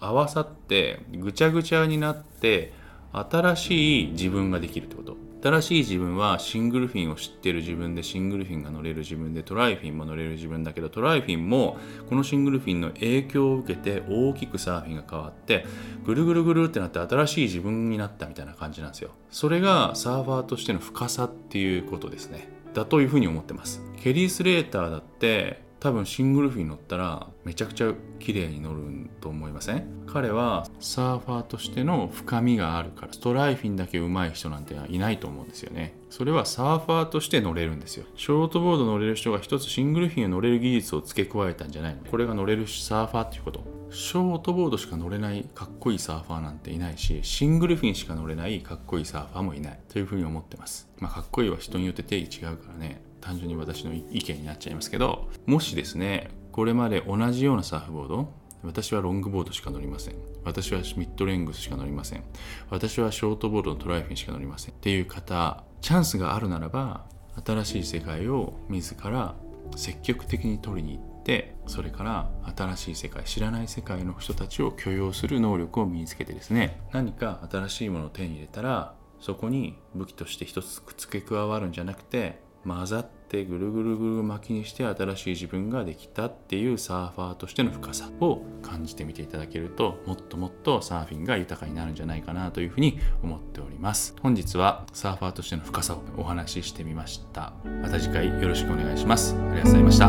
[0.00, 2.72] 合わさってぐちゃぐちゃになって
[3.12, 5.16] 新しい自分ができるってこと。
[5.42, 11.78] 新しい自分はシングルフィンを知ってる自分でシングルフィンが乗れる自分でトライフィンも乗れる自分だけどトライフィンも
[12.10, 15.64] このシングルフィンの影響を受けて大きくサーフィンが変わって
[16.04, 19.12] ぐるぐるぐるってなって新しい自分になったみたいな感じなんですよ。
[19.30, 22.50] それがサーファーとしての深さっていうことですね。
[22.74, 23.82] だというふうに思ってます。
[24.02, 30.04] ケリー・スレーターだって多分シングルフィン乗ったらめちゃくちゃ綺麗に乗ると思いません？
[30.06, 35.94] 彼はサーファーとしての深みがあるからストライフィンだけ上手い人なんていないと思うんですよね。
[36.10, 38.04] それはサーファーとして乗れるんですよ。
[38.14, 42.02] ショートボード乗れる人が一つシングルフィンを乗れる技術を付け加えたんじゃないの。
[42.04, 43.64] これが乗れるサーファーっていうこと。
[43.90, 49.80] ショートボードしか乗れないかっこいいサーファーなんていないしシングルフィンしか乗れないかっこいいサーファーもいない。
[49.88, 50.88] というふうに思ってます。
[50.98, 53.00] まあかっこいいは人によって定義違うからね。
[53.20, 60.14] 単純に私の意見になっちゃいますけどもしですねこれまで同じようなサーフボード私はロングボードしか乗りません。
[60.44, 62.24] 私はミッドレングスしか乗りません。
[62.68, 64.74] 私はショートボードのトライフィンしか乗りません。
[64.74, 67.06] っていう方チャンスがあるならば
[67.44, 69.34] 新しい世界を自ら
[69.76, 76.80] 積極的に取りに行ってそれから新しい世界知らない世界の人たちを許容する能力を身につけてですね。
[76.92, 94.14] 何か新しいものを手に入れたらそこに武器として一つ付け加わるんじゃなくて混ざってぐるぐるぐる巻きにして新しい自分ができたっていうサーファーとしての深さを感じてみていただけるともっともっとサーフィンが豊かになるんじゃないかなというふうに思っております。
[94.20, 97.52] 本日はサーファーとしての深さをお話ししてみました。
[97.82, 100.08] また次回よろしくお願いしますありがとうございました。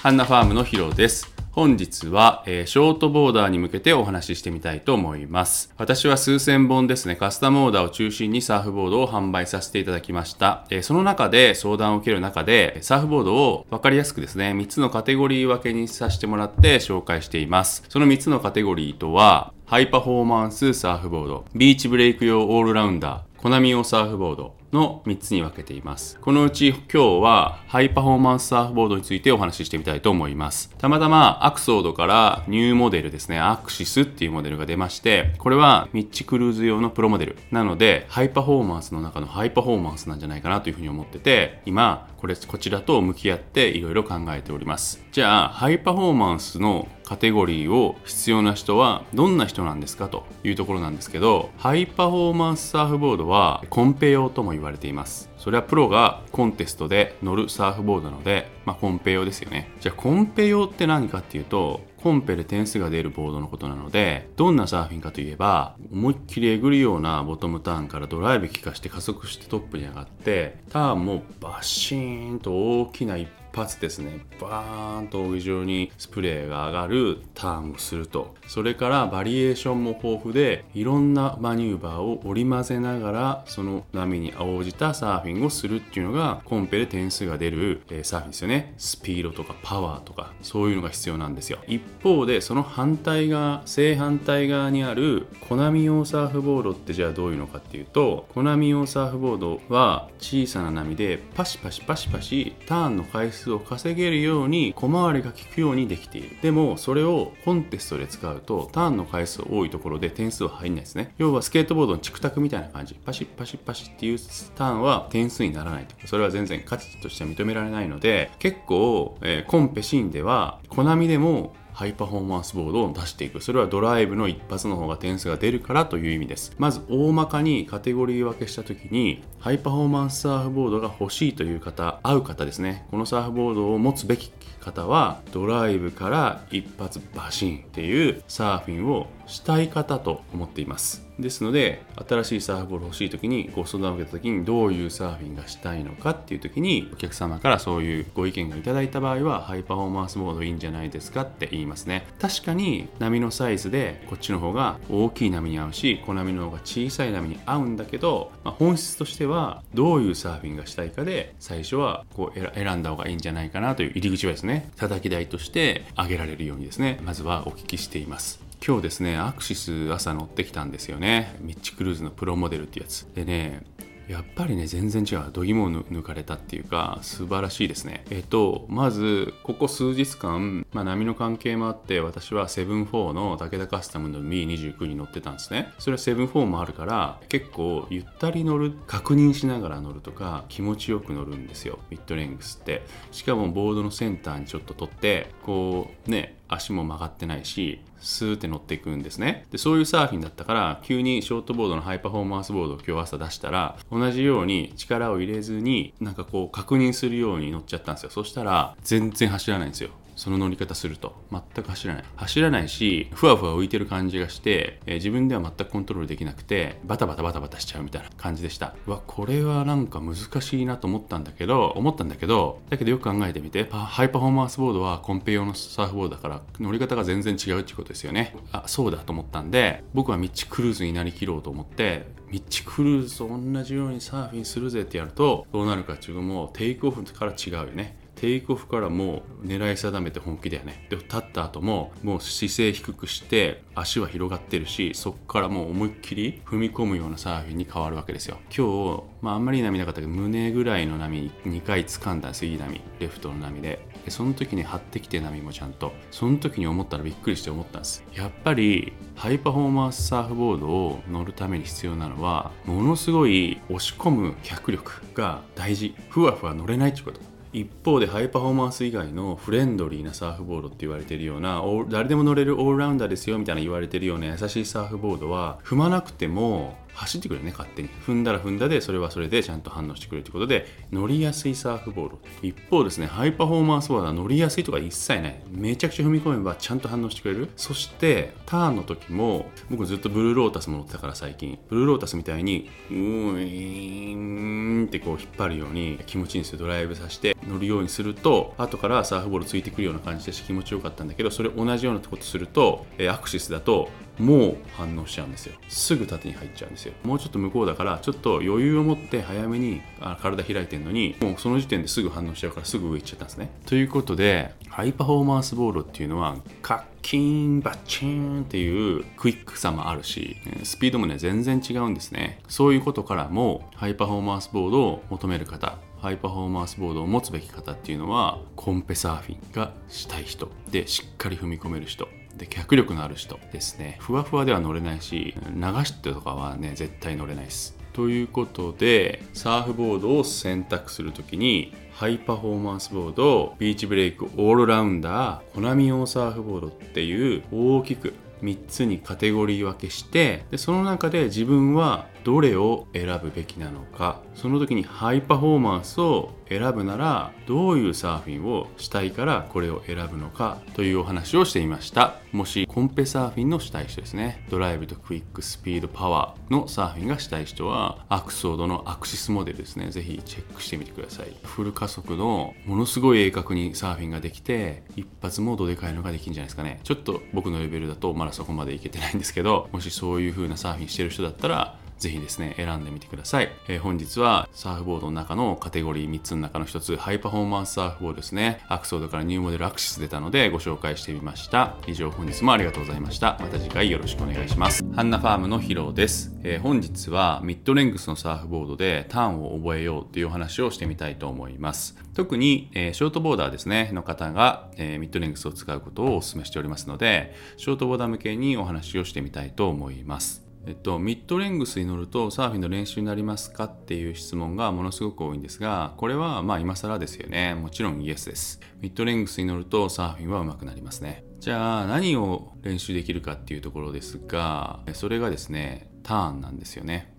[0.00, 1.35] ハンナファームのヒロです。
[1.56, 5.72] 本日は、えー、ショートボーダーに向けてお話ししてみたいと思います。
[5.78, 10.66] 私は数千本ですね、カスタムオーダーを中心にサーフボードを販売させていただきました。
[10.68, 17.84] えー、その中で相談を受ける中で、サーフボードを分かりやすくですね、3つのカテゴリー分けにさせてもらって紹介しています。
[17.88, 26.18] その3つのカテゴリーとは、ハイパフォーマンスサーフボード、ビーチブレイク用オールラウンダー、小波用サーフボード、の3つに分けています。
[26.20, 30.70] このうち今日はハイパフォーマンスサーフボードについてお話ししてみたいと思います。
[30.78, 37.36] たまたまアクソードからニューモデルですね、アクシスっていうモデルが出まして、これはミッチクルーズ用のプロモデル。
[37.50, 45.04] なので、ハイパフォーマンスの中のハイパフォーマンスなんじゃないかなというふうに思ってて、今、これ、こちらと向き合っていろいろ考えております。
[45.12, 55.30] じゃあ、ハイパフォーマンスのカテゴリーを必要な人はどんな人なんですかというところなんですけど、ハイパフォーマンスサーフボードはコンペ用とも言われています。
[55.36, 59.70] それはプロがコンテストで乗るサーフボードなので、まあ、コンペ用ですよね。
[59.80, 74.24] じゃあコンペ用って何かっていうと、コンペで点数が出るボードのことなので、どんなサーフィンかといえば、思いっきりえぐるようなボトムターンからドライブ効かして加速してトップに上がって、ターンもバシーンと大きな一発ですね。
[74.40, 78.34] バーンと非常にスプレーが上がるターンをすると。
[78.46, 88.74] それからバリエーションも豊富でいろんなマニューバーを織り交ぜながらその波に応じたサーフィンをするっていうのがコンペで点数が出る、えー、サーフィンですよね。
[88.76, 91.58] スピードとかパワーとかそういうのが必要なんですよ。
[91.66, 106.36] 一方でその反対側正反対側にあるコナミ用サーフボードってじゃあどういうのかっていうとコナミ用サーフボードは小さな波でパシパシパシパシターンの回数数を稼げるように小回りが利くようにできている。
[106.42, 111.14] でもそれをコンテストで使うとターンの回数多いところで点数は入んないですね。
[111.18, 112.94] 要はスケートボードのチクタクみたいな感じ。
[112.94, 114.18] パシッパシッパシッっていう
[114.56, 115.94] ターンは点数にならないと。
[116.06, 123.42] それは全然価値としては認められないので結構、えー、コンペシーンではコナミでもハイパフォーマンスボードを出していく。
[123.42, 126.54] それはドライブの一発の方が点数が出るからという意味です。
[126.56, 132.86] まず大まかにカテゴリー分けした時に、ハイパフォーマンスサーフボードが欲しいという方、合う方ですね。
[132.90, 141.05] このサーフボードを持つべき方は、ドライブから一発バシンっていうサーフィンをしたい方と思っています。
[141.18, 152.06] ですので新しいサーフボール欲しい時にご相談を受けた時にどういうサーフィンがしたいのかっていう時にお客様からそういうご意見がいただいた場合はハイパフォーマンスモードいいんじゃないですかって言いますね。
[152.20, 168.45] 確かに波のサイズでこっちの方が大きい波に合うし小波の方が小さい波に合うんだけど、まあ、本質としてはどういうサーフィンがしたいかで最初はこう選んだ方がいいんじゃないかなという入り口はですね叩き台として挙げられるようにですねまずはお聞きしています。
[168.64, 171.36] 今日ですねアクシス朝乗ってきたんですよね。
[171.40, 173.06] ミッチクルーズのプロモデルってやつ。
[173.14, 173.62] でね
[174.08, 175.32] やっぱりね全然違う。
[175.32, 178.04] 度肝を抜かれたっていうか素晴らしいですね。
[178.10, 185.72] えっとまずここ数日間、まあ、波の関係もあって私は7-4の武田カスタムの Mi29 に乗ってたんですね。
[185.78, 191.80] それは7-4もあるから結構ゆったり乗る確認しながら乗るとか気持ちよく乗るんですよ。
[191.90, 192.82] ミッドレングスって。
[193.10, 199.46] しかもボードのセンターにちょっと取ってこうね足も曲がってないしスーって乗っていくんですね。
[199.50, 208.10] でそういうサーフィンだったから急にショートボードのハイパフォーマンスボードを今日朝出したら同じように力を入れずになんかこう確認するように乗っちゃったんですよ。
[208.10, 209.90] そしたら全然走らないんですよ。
[210.16, 211.14] その乗り方すると。
[211.30, 212.04] 全く走らない。
[212.16, 218.74] 走らないしふわふわ浮いてる感じがして、えー、自分では全くコントロールできなくてバタバタバタバタしちゃうみたいな感じでした。
[218.86, 228.34] うわこれはなんか難しいなと思ったんだけど思ったんだけどだけどよく考えてみてハイパフォーマンスボードはコンペ用のサーフボードだから乗り方が全然違うっていうことですよね。
[228.52, 238.05] あそうだと思ったんで僕はミッチクルーズになりきろうと思ってミッチクルーズと同じようにサーフィンするぜってやるとどうなるかっていうのもテイクオフから違うよね。
[238.16, 240.86] テイクオフからもう狙い定めて本気だよね。
[240.88, 248.38] で立った後ももう姿勢低くして足は広がってるしそこからもう思いっきり踏み込むようなサーフィンに変わるわけですよ。
[248.56, 252.80] 今日、まあ、あんまり波なかったけど胸ぐらいの波2回掴んだんですいい波。
[252.98, 253.86] レフトの波で。
[254.04, 255.92] でその時に張ってきて波もちゃんと。
[256.10, 258.02] その時に思ったらびっくりして思ったんです。
[258.14, 265.94] やっぱりハイパフォーマンスサーフボードを乗るために必要なのはものすごい押し込む脚力が大事。
[266.08, 267.35] ふわふわ乗れないってこと。
[267.56, 277.88] 一方でハイパフォーマンス以外のフレンドリーなサーフボードって言われてるような誰でも乗れるオールラウンダーですよみたいな言われてるような優しいサーフボードは踏まなくても走ってくれるね勝手に。
[278.06, 285.40] 踏んだら踏んだでそれはそれでちゃんと反応してくれるということで乗りやすいサーフボード一方ですねハイパフォーマンスボードは乗りやすいとか一切ない。
[285.50, 287.48] めちゃくちゃ踏み込めばちゃんと反応してくれる。
[287.56, 291.58] そしてターンの時も僕ずっとブルーロータスも乗ってたから最近。
[291.68, 296.58] ブルーロータスみたいにうーんってこう引っ張るように気持ちいいんですよ。
[296.58, 305.54] ドライブさせて乗るようにすると後からサーフボールついてくるような感じで気持ちよかったんだけどそれ同じようなことするとアクシスだともう反応しちゃうんですよ。
[305.68, 306.94] すぐ縦に入っちゃうんですよ。
[307.04, 309.82] もうちょっと向こうだからちょっと余裕を持って早めに
[310.20, 313.50] 体開いてるのにもうその時点ですぐ反応しちゃうからすぐ上行っちゃったんですね。
[313.66, 322.40] ということでハイパフォーマンスボールっていうのはカッキーンバッチーンっていうクイックさもあるしスピードもね全然違うんですね。
[322.48, 332.08] そういうことからもハイパフォーマンスボードを求める方ハイパフォーマンスボードを持つべき方っていうのはコンペサーフィンがしたい人でしっかり踏み込める人。
[332.36, 333.96] で脚力のある人ですね。
[334.00, 337.76] ふわふわでは乗れないし流してとかはね絶対乗れないです。
[337.92, 362.16] ということでサーフボードを選択する時にハイパフォーマンスボードビーチブレイクオールラウンダー小波用サーフボードっていう大きく3つにカテゴリー分けしてでその中で自分はどれを選ぶべきなのかその時にハイパフォーマンスを選ぶならどういうサーフィンをしたいからこれを選ぶのかというお話をしていました。
[362.32, 364.44] もしコンペサーフィンのしたい人ですね。
[364.50, 369.90] ドライブとクイックスピードパワーのサーフィンがしたい人はアクソードのアクシスモデルですね。
[369.90, 371.28] ぜひチェックしてみてください。
[371.44, 376.80] フル加速のものすごい鋭角にサーフィンができて一発モードでかいのができるんじゃないですかね。
[376.82, 383.50] ちょっと僕のレベルだとまだそこまでいけてないんですけどもしそういう風なサーフィンしてる人だったらぜひですね、選んでみてください。
[383.68, 388.60] えー、本日はサーフボードの中のカテゴリー3つの中の1つ、ハイパフォーマンスサーフボードですね。
[388.68, 391.76] アクソードからニューモデルアクシス出たのでご紹介してみました。
[391.86, 393.38] 以上本日もありがとうございました。
[393.40, 394.84] また次回よろしくお願いします。
[394.94, 396.36] ハンナファームのヒロです。
[396.42, 401.96] えー、本日はミッドレングスのサーフボードでターンを覚えようというお話をしてみたいと思います。
[402.14, 410.45] 特に、えー、ショートボーダーですね、の方が、え、ミッドレングスを使うことをお勧めしておりますので、ショートボーダー向けにお話をしてみたいと思います。
[410.66, 417.54] えっと、ミッドレングスに乗るとサーフィンの練習になりますかっていう質問がものすごく多いんですが、これはまあ今更ですよね。
[417.54, 418.60] もちろんイエスです。
[418.80, 421.24] ミッドレングスに乗るとサーフィンは上手くなりますね。
[421.38, 427.14] じゃあ何を練習できるかっていうところですが、それがですね、ターンなんですよね。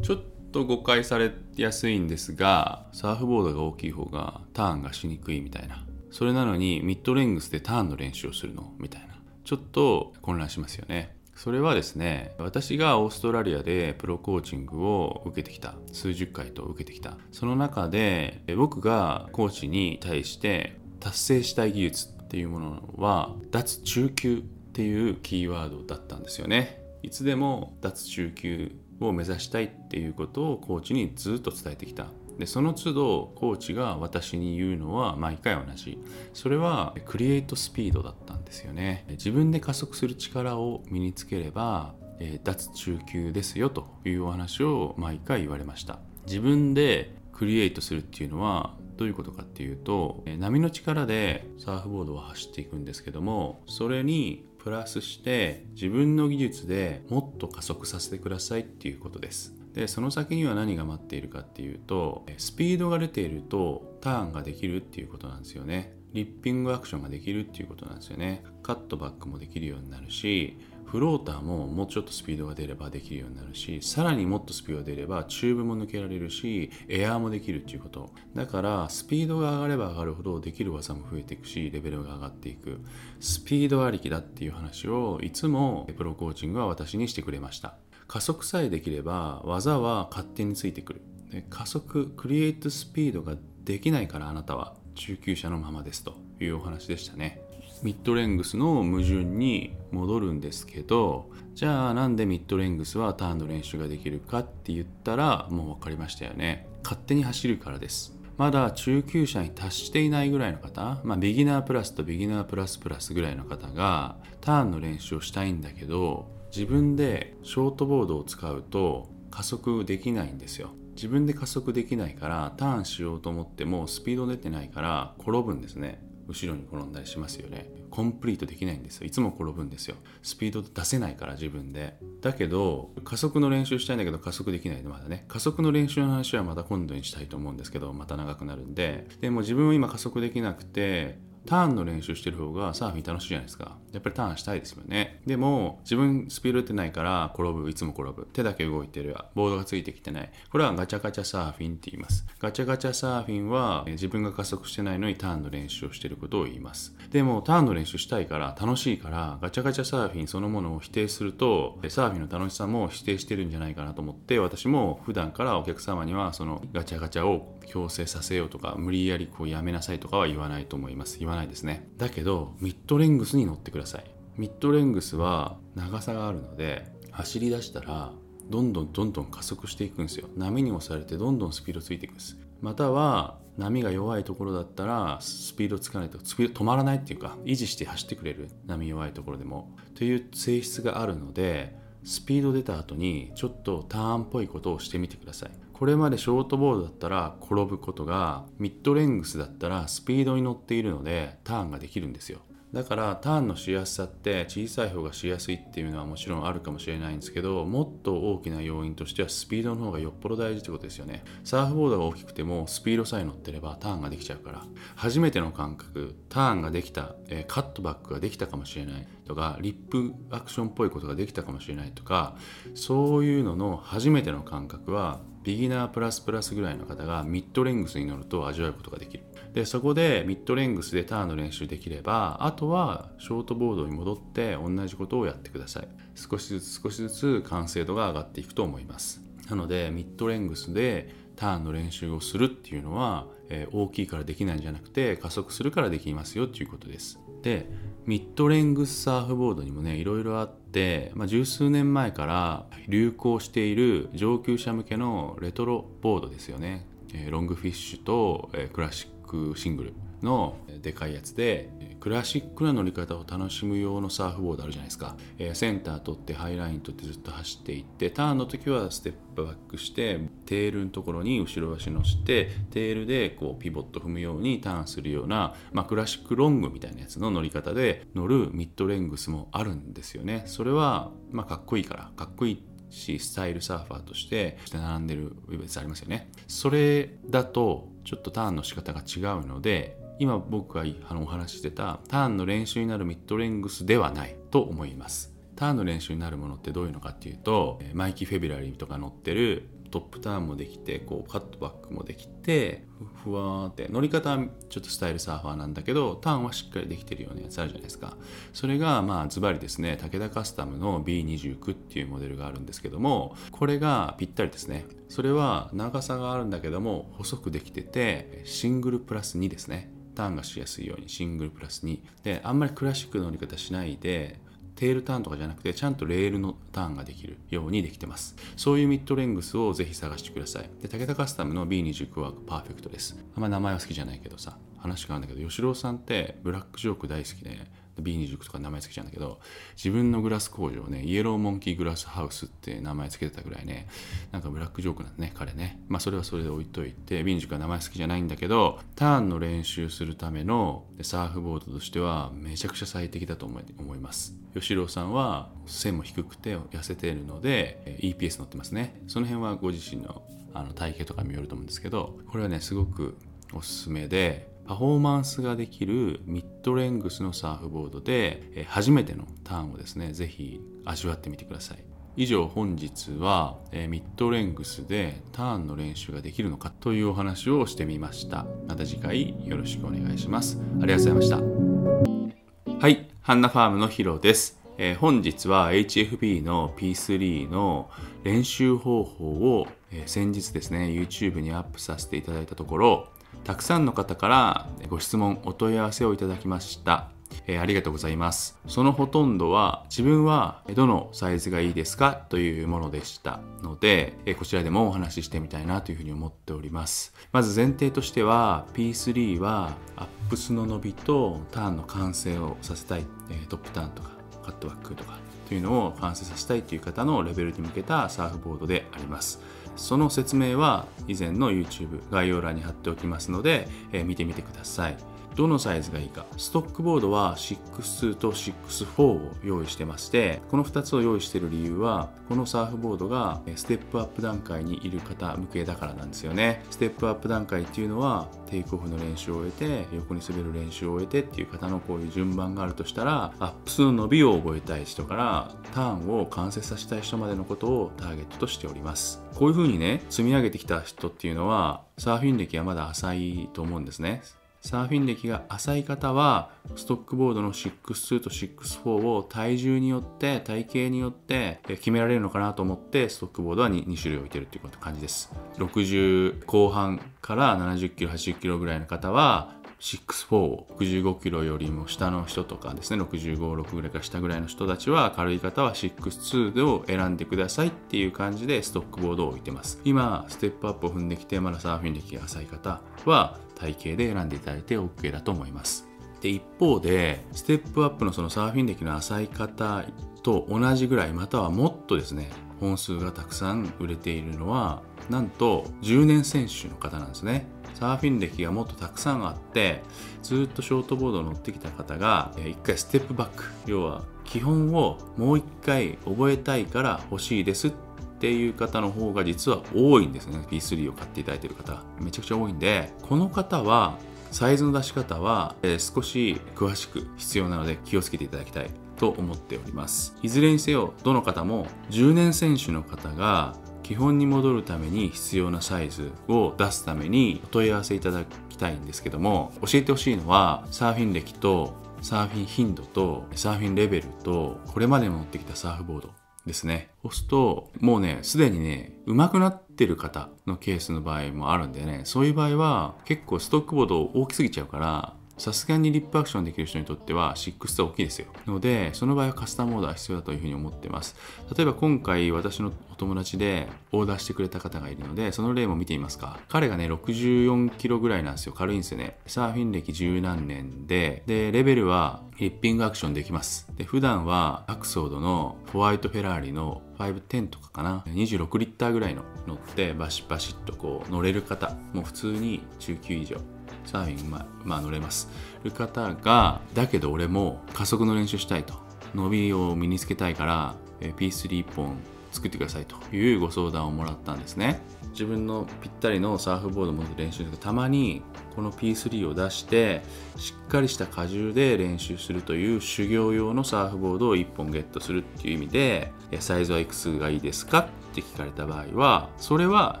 [0.02, 5.86] ちょっと誤解されやすいんですが、サーフボードが大きい方がターンがしにくいみたいな。
[6.10, 9.14] それなのにミッドレングスでターンの練習をするのみたいな。
[9.44, 11.16] ちょっと混乱しますよね。
[11.42, 17.16] それはですね私がオーストラリアでプロコーチングを受けてきた数十回と受けてきた。
[17.32, 26.82] その中で僕がコーチに対して達成したい技術っていうものは脱中級っていうキーワードだったんですよね。
[27.02, 32.08] いつでも脱中級を目指したいっていうことをコーチにずっと伝えてきた。
[32.40, 35.98] でその都度コーチが私に言うのは毎回同じ。
[36.32, 39.04] それはクリエイトスピードだったんですよね。
[39.10, 46.00] 自分で加速する力を身につければ、え脱中級ですよというお話を毎回言われました。
[46.26, 59.59] 自分でクリエイトするっていうのはどういうことかっていうと波の力でサーフボードは走っていくんですけどもそれにプラスして自分の技術でもっと加速させてくださいっていうことです。
[59.74, 65.94] でその先には何が待っているかっていうとスピードが出ているとターンができるっていうことなんですよね。
[66.12, 68.42] リッピングアクションができるっていうことなんですよね。
[68.62, 78.10] カットバックもできるようになるしフローターももうちょっとスピードが出ればできるようになるしさらにもっとスピードが出ればチューブも抜けられるしエアーもできるっていうこと。
[78.34, 82.80] だからスピードが上がれば上がるほどできる技も増えていくしレベルが上がっていく。
[83.20, 87.76] スピードありきだっていう話をいつもプロコーチングは私にしてくれました。
[88.10, 91.02] 加速さえできれば技は勝手についてくる。
[91.48, 94.74] 加速クリエイトスピードができないからあなたは。
[94.96, 96.14] 中級者のままですと。
[96.40, 97.40] いうお話でしたね。
[97.84, 106.66] ミッドレングスの矛盾に戻るんですけどじゃあなんでミッドレングスはターンの練習ができるかって言ったらもう分かりましたよね。
[106.82, 108.18] 勝手に走るからです。
[108.36, 120.70] まだ中級者に達していないぐらいの方、まあ、ビギナープラスとビギナープラスプラスぐらいの方がターンの練習をしたいんだけど自分でショートボードを使うと加速できないんですよ。
[120.96, 126.02] 自分で加速できないからターンしようと思ってもスピード出てないから転ぶんですね。
[126.28, 127.70] 後ろに転んだりしますよね。
[127.90, 129.06] コンプリートできないんですよ。
[129.06, 129.96] いつも転ぶんですよ。
[130.22, 131.96] スピード出せないから自分で。
[132.20, 135.24] だけど加速の練習したいんだけど加速できないのまだね。
[135.28, 139.06] 加速の練習の話はまた今度にしたいと思うんですけどまた長くなるんで。
[139.20, 141.18] でも自分は今加速できなくて
[141.50, 143.76] ターンの練習してる方がサーフィン楽しいじゃないですか。
[143.90, 145.20] やっぱりターンしたいですよね。
[145.26, 148.28] でも、自分スピード打ってないから転ぶ、いつも転ぶ。
[148.32, 150.30] 手だけ動いてる、ボードがついてきてない。
[150.52, 152.24] これはガチャガチャサーフィンって言います。
[152.38, 156.94] ガチャガチャサーフィンは自分が加速してないのにターンの練習をしてることを言います。
[157.10, 171.18] でも、ターンの練習したいから楽しいから、ガチャガチャサーフィンそのものを否定すると、サーフィンの楽しさも否定してるんじゃないかなと思って、私も普段からお客様にはそのガチャガチャを強制させようとか、無理やりこうやめなさいとかは言わないと思います。
[171.18, 171.90] 言わないですね。
[172.00, 174.04] だけどミッドレングスに乗ってください
[174.36, 178.12] ミッドレングスは長さがあるので走り出したら
[178.48, 189.76] どんどんどんどん加速していくんですよ波に押されてどんどんスピードついていくんですまたは波が弱いところだったらスピードつかないとスピード止まらないっていうか維持して走ってくれる波弱いところでも。
[189.94, 195.50] という性質があるのでスピード出た後にちょっとターンっぽいことをしてみてください。
[195.74, 202.40] これまでショートボードだったら転ぶことがミッドレングスだったらスピードに乗っているのでターンができるんですよ。
[202.72, 211.24] だからターンのしやすさって小さい方がしやすいっていうのはもちろんあるかもしれないんですけどもっと大きな要因としてはスピードの方がよっぽど大事ってことですよね。
[211.42, 214.64] サーフボードが大きくてもスピードさえ乗ってればターンができちゃうから。
[214.94, 217.14] 初めての感覚ターンができた、
[217.48, 219.06] カットバックができたかもしれない。
[219.30, 222.34] とかリップアクションっぽいことができたかもしれないとか
[222.74, 229.24] そういうのの初めての感覚はビギナープラスプラスぐらいの方がミッドレングスに乗ると味わうことができる。
[229.52, 235.88] でそこでミッドレングスでターンの練習できればあとはショートボードに戻って同じことをやってください。
[236.14, 239.22] 少しずつ少しずつ完成度が上がっていくと思います。
[239.48, 247.18] なのでミッドレングスでターンの練習をするっていうのは、えー、大きいからできないんじゃなくて加速するからできますよっていうことです。
[247.42, 247.68] で
[248.06, 259.19] ミッドレングスサーフボードにもねいろいろあって、まあ、十数年前から流行している上級者向けのレトロボードですよね、え、ロングフィッシュと、えー、クラシック。
[259.30, 261.70] クシングルのでかいやつで
[262.00, 280.42] クラシックな乗り方を楽しむ用のサーフボードあるじゃないですか、えセンター取ってハイライン取ってずっと走っていってターンの時はステップバックしてテールのところに後ろ足乗せてテールでこうピボット踏むようにターンするような、まあ、クラシックロングみたいなやつの乗り方で乗るミッドレングスもあるんですよね。
[280.46, 286.30] それは、まあ、かっこいいからかっこいいしスタイルサーファーとして並んでるやつありますよね。
[286.48, 290.84] それだとちょっとターンの仕方が違うので今僕が
[291.20, 295.34] お話ししてたターンの練習になるミッドレングスではないと思います。
[295.56, 302.84] ターンの練習になるものってどういうのかっていうとマイキー・フェビラリーとか乗ってるトップターンもできてこうカットバックもできて
[303.22, 308.16] ふわーって乗り方はちょっとスタイルサーファーなんだけどターンはしっかりできてるようなやつあるじゃないですか。
[308.52, 314.86] それがまあズバリですね武田カスタムの B29 っていうモデルがあるんですけどもこれがぴったりですね。
[315.08, 319.90] それは長さがあるんだけども細くできててシングルプラス2ですね。
[320.14, 324.38] ターンがしやすいようにシングルプラス2であんまりクラシックの乗り方しないで
[324.80, 328.34] テールターンとかじゃなくてちゃんとレールのターンができるようにできてます。
[328.56, 330.70] そういうミッドレングスをぜひ探してください。
[330.80, 333.14] で武田カスタムの B29 はパーフェクトです。
[333.36, 337.58] あんまり名前は好きじゃないけどさ話があるんだけど吉郎さんってブラックジョーク大好きで
[338.02, 339.40] B29 とか名前つけちゃうんだけど
[339.76, 343.88] 自分のグラス工場ねイエローモンキーグラスハウスって名前つけてたぐらいね
[344.32, 345.80] なんかブラックジョークなんね彼ね。
[345.88, 353.60] まあそれはそれで置いといて B29 は名前好きじゃないんだけどターンの練習するためのサーフボードとしてはめちゃくちゃ最適だと思
[353.94, 354.34] います。
[354.54, 359.00] 吉郎さんは背も低くて痩せているので EPS 乗ってますね。
[359.06, 360.22] その辺はご自身の
[360.52, 363.16] あの体型とか見よると思うんですけどこれはねすごく
[363.52, 371.78] おすすめでパフォーマンスができるミッドレングスのサーフボードで初めてのターンをですね是非味わってみてください。
[372.16, 373.58] 以上本日は、
[373.88, 378.46] ミッドレングスでターンの練習ができるのかというお話をしてみました。
[378.68, 380.56] また次回よろしくお願いします。
[380.80, 382.76] ありがとうございました。
[382.78, 384.60] はいハンナファームのヒロです。
[384.78, 387.90] え、本日は HFB の P3 の
[388.22, 393.08] 練習方法を、え、先日ですね YouTube にアップさせていただいたところ
[393.44, 397.10] たくさんの方からご質問お問い合わせをいただきました。
[397.46, 398.58] えー、ありがとうございます。
[398.66, 402.12] そのほとんどは自分はどのサイズがいいですか？
[402.28, 403.40] というものでした。
[403.62, 407.14] ので、えー、こちらでもお話ししてみたいなというふうに思っております。
[407.32, 414.10] まず前提としては P3 はアップスの伸びとターンの完成をさせたい、えー、トップターンとか
[414.44, 415.18] カットバックとか
[415.48, 419.40] というのを完成させたいという方のレベルに向けたサーフボードであります。
[419.80, 424.96] その説明は以前の YouTube 概要欄に貼っておきますので、えー、見てみてください。
[425.36, 426.26] どのサイズがいいか。
[426.36, 436.64] ストックボードは62と64を用意してましてこの2つを用意している理由はこのサーフボードがステップアップ段階にいる方向けだからなんですよね。
[436.70, 449.22] ステップアップ段階っていうのはテイクオフの練習を終えて横に滑る練習を終えてっていう方のこういう順番があるとしたらアップスの伸びを覚えたい人からターンを完成させたい人までのことをターゲットとしております。
[449.34, 454.22] こういうふうにね積み上げてきた人っていうのはサーフィン歴はまだ浅いと思うんですね。
[454.60, 465.32] サーフィン歴が浅い方はストックボードの62と64を体重によって体型によって決められるのかなと思ってストックボードは 2, 2種類置いてるっていう感じです。
[465.56, 479.80] 60後半から70キロ80キロぐらいの方は64、65キロよりも下の人とかですね、65、6ぐらいか下ぐらいの人たちは、軽い方は62を選んでくださいっていう感じでストックボードを置いてます。
[479.84, 485.88] 今、ステップアップを踏んできて、まだサーフィン歴が浅い方は、体型で選んでいただいて OK だと思います。
[486.20, 489.84] で、一方で、ステップアップのそのサーフィン歴の浅い方
[490.22, 497.46] と同じぐらい、またはもっとですね、本数がたくさん売れているのは、なんと10年選手の方なんですね。
[497.80, 499.82] サーフィン歴がもっとたくさんあって
[500.22, 503.44] ずっとショートボードを乗ってきた方が一回ステップバック。
[503.66, 507.72] 要は基本をもう一回覚えたいから欲しいですっ
[508.20, 510.46] ていう方の方が実は多いんですね。
[510.50, 511.82] P3 を買っていただいている方。
[511.98, 513.96] めちゃくちゃ多いんでこの方は
[514.30, 520.14] サイズの出し方は、え少し詳しく必要なので気をつけていただきたいと思っております。
[520.22, 523.56] いずれにせよどの方も10年選手の方が
[523.90, 536.10] 基本に戻るために必要なサイズを出すためにお問い合わせいただきたいんですけども教えてほしいのはサーフィン歴とサーフィン頻度とサーフィンレベルとこれまで持ってきたサーフボード
[536.46, 536.90] ですね。
[537.02, 548.26] 押すと、もうね、すでにね、上手くなってる方のケースの場合もあるんでね、そういう場合は結構ストックボード大きすぎちゃうから、さすがにリップアクションできる人にとっては6は大きいですよ。
[548.46, 551.16] ので、その場合はカスタムオーダー必要だというふうに思ってます。
[551.56, 556.38] 例えば今回私のお友達でオーダーしてくれた方がいるので、その例も見てみますか。
[556.50, 558.52] 彼がね、64キロぐらいなんですよ。
[558.52, 559.16] 軽いんですよね。
[559.26, 563.66] サーフィン歴十何年で、で、レベルはリッピングアクションできます。
[563.78, 568.04] で、普段はアクソードのホワイトフェラーリの510とかかな。
[568.08, 573.38] 26リッターぐらいの乗ってバシバシッとこう乗れる方、もう普通に中級以上。
[573.86, 575.28] サーフィン、まあ、まあ乗れます。
[575.64, 578.90] る方がだけど俺も加速の練習したいと。
[579.14, 581.96] 伸びを身につけたいから P31 本
[582.32, 584.80] 作ってくださいというご相談をもらったんですね。
[585.10, 588.22] 自分のぴったりのサーフボードを持って練習するたまに
[588.54, 590.02] この P3 を出して
[590.36, 600.00] しっかりした荷重で練習するという修行用のサーフボードを1本ゲットするっていう意味でサイズはいくつがいいですかって聞かれた場合はそれは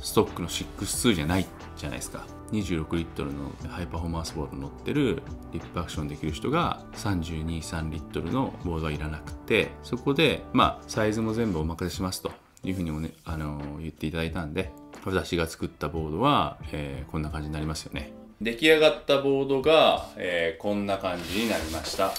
[0.00, 1.46] ストックの62じゃない
[1.76, 2.24] じゃないですか。
[2.52, 5.22] 26リットルのハイパフォーマンスボード乗ってる
[5.52, 12.30] リップアクションできる人が323リットルのボードはいらなくてそこでまあサイズも全部お任せしますと
[12.64, 14.70] いうふうにもね、あの言っていただいたんで
[15.04, 18.12] 私が作ったボードは、えー、こんな感じになりますよね。
[18.40, 22.12] 出来上がったボードが、えー、こんな感じになりました。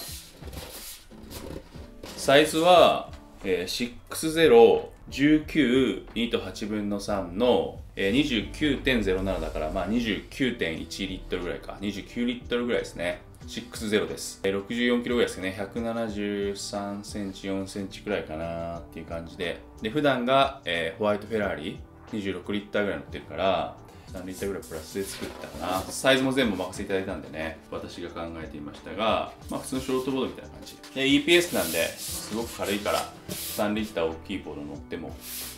[2.18, 3.10] サイズは、
[3.44, 14.40] えー、6019 2と8分の3のえー、29.07だからまあ29.1リットルぐらいか29リットルぐらいですね60です。
[14.44, 15.56] 64キロぐらいですね。
[15.58, 19.60] 173センチ、4センチくらいかなっていう感じで。
[19.82, 21.80] で、普段が、えー、ホワイトフェラーリ
[22.12, 23.76] 26リッターぐらい乗ってるから、
[24.14, 25.82] 3リッターぐらいプラスで作ったかな。
[25.82, 30.78] サイズも全部お任せいただいたんでね、私が考えていましたが、まあ普通のショートボードみたいな感じ。
[30.94, 33.00] で、EPS なんで、すごく軽いから、
[33.30, 35.16] 3リッター大きいボード乗っても、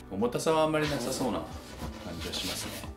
[0.10, 1.40] 重たさはあんまりなさそうな
[2.06, 2.96] 感じはしますね。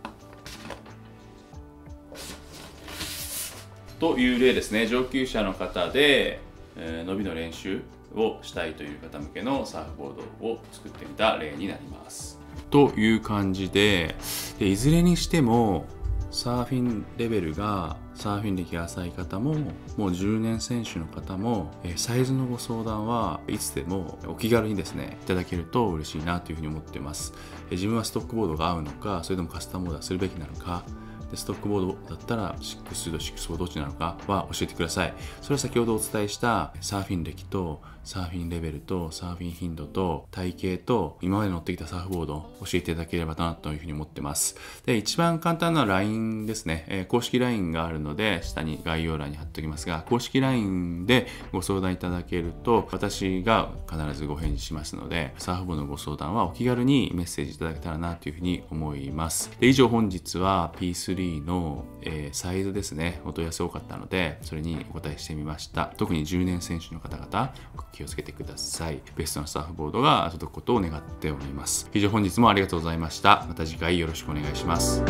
[3.99, 6.41] という例ですね上級者の方で、
[6.77, 7.83] えー、伸びの練習
[8.15, 12.39] をしたいという方向けのサーフボードを作ってみた例になります。
[12.71, 14.17] という感じで
[14.59, 15.87] でいずれにしても
[16.31, 27.33] サーフィンレベルがサーフィン歴が浅い方ももう10年選手の方もサイズのご相談はいつでもお気軽にですねいただけると嬉しいなというふうに思ってます。
[27.71, 30.85] 自分はストックボードが合うのかそれともカスタムオーダーするべきなのか
[31.31, 35.15] でストックボードだったら6と6どっちなのかは教えてください。
[35.43, 44.57] それは先ほどお伝えしたサーフィン歴とサーフィンレベルとサーフィン頻度と体型と今まで乗ってきたサーフボードを教えていただければなというふうに思ってます。
[44.87, 46.87] で、一番簡単な LINE ですね。
[46.89, 59.51] えー、公式 LINE があるので、下に概要欄に貼っておきますが、公式 LINE でご相談いただけると、私が必ずご返事しますので、サーフボードのご相談はお気軽にメッセージいただけたらなというふうに思います。
[59.61, 65.93] で以上本日は P3 の、えー、サイズですね、お問い合わせ多かったので、それにお答えしてみました。
[65.99, 67.53] 特に10年選手の方々、
[67.99, 69.01] 気をつけてください。
[69.17, 71.91] ベストなサーフボードが届くことを願っております。
[71.93, 73.45] 以上本日もありがとうございました。
[73.49, 75.03] また次回よろしくお願いします。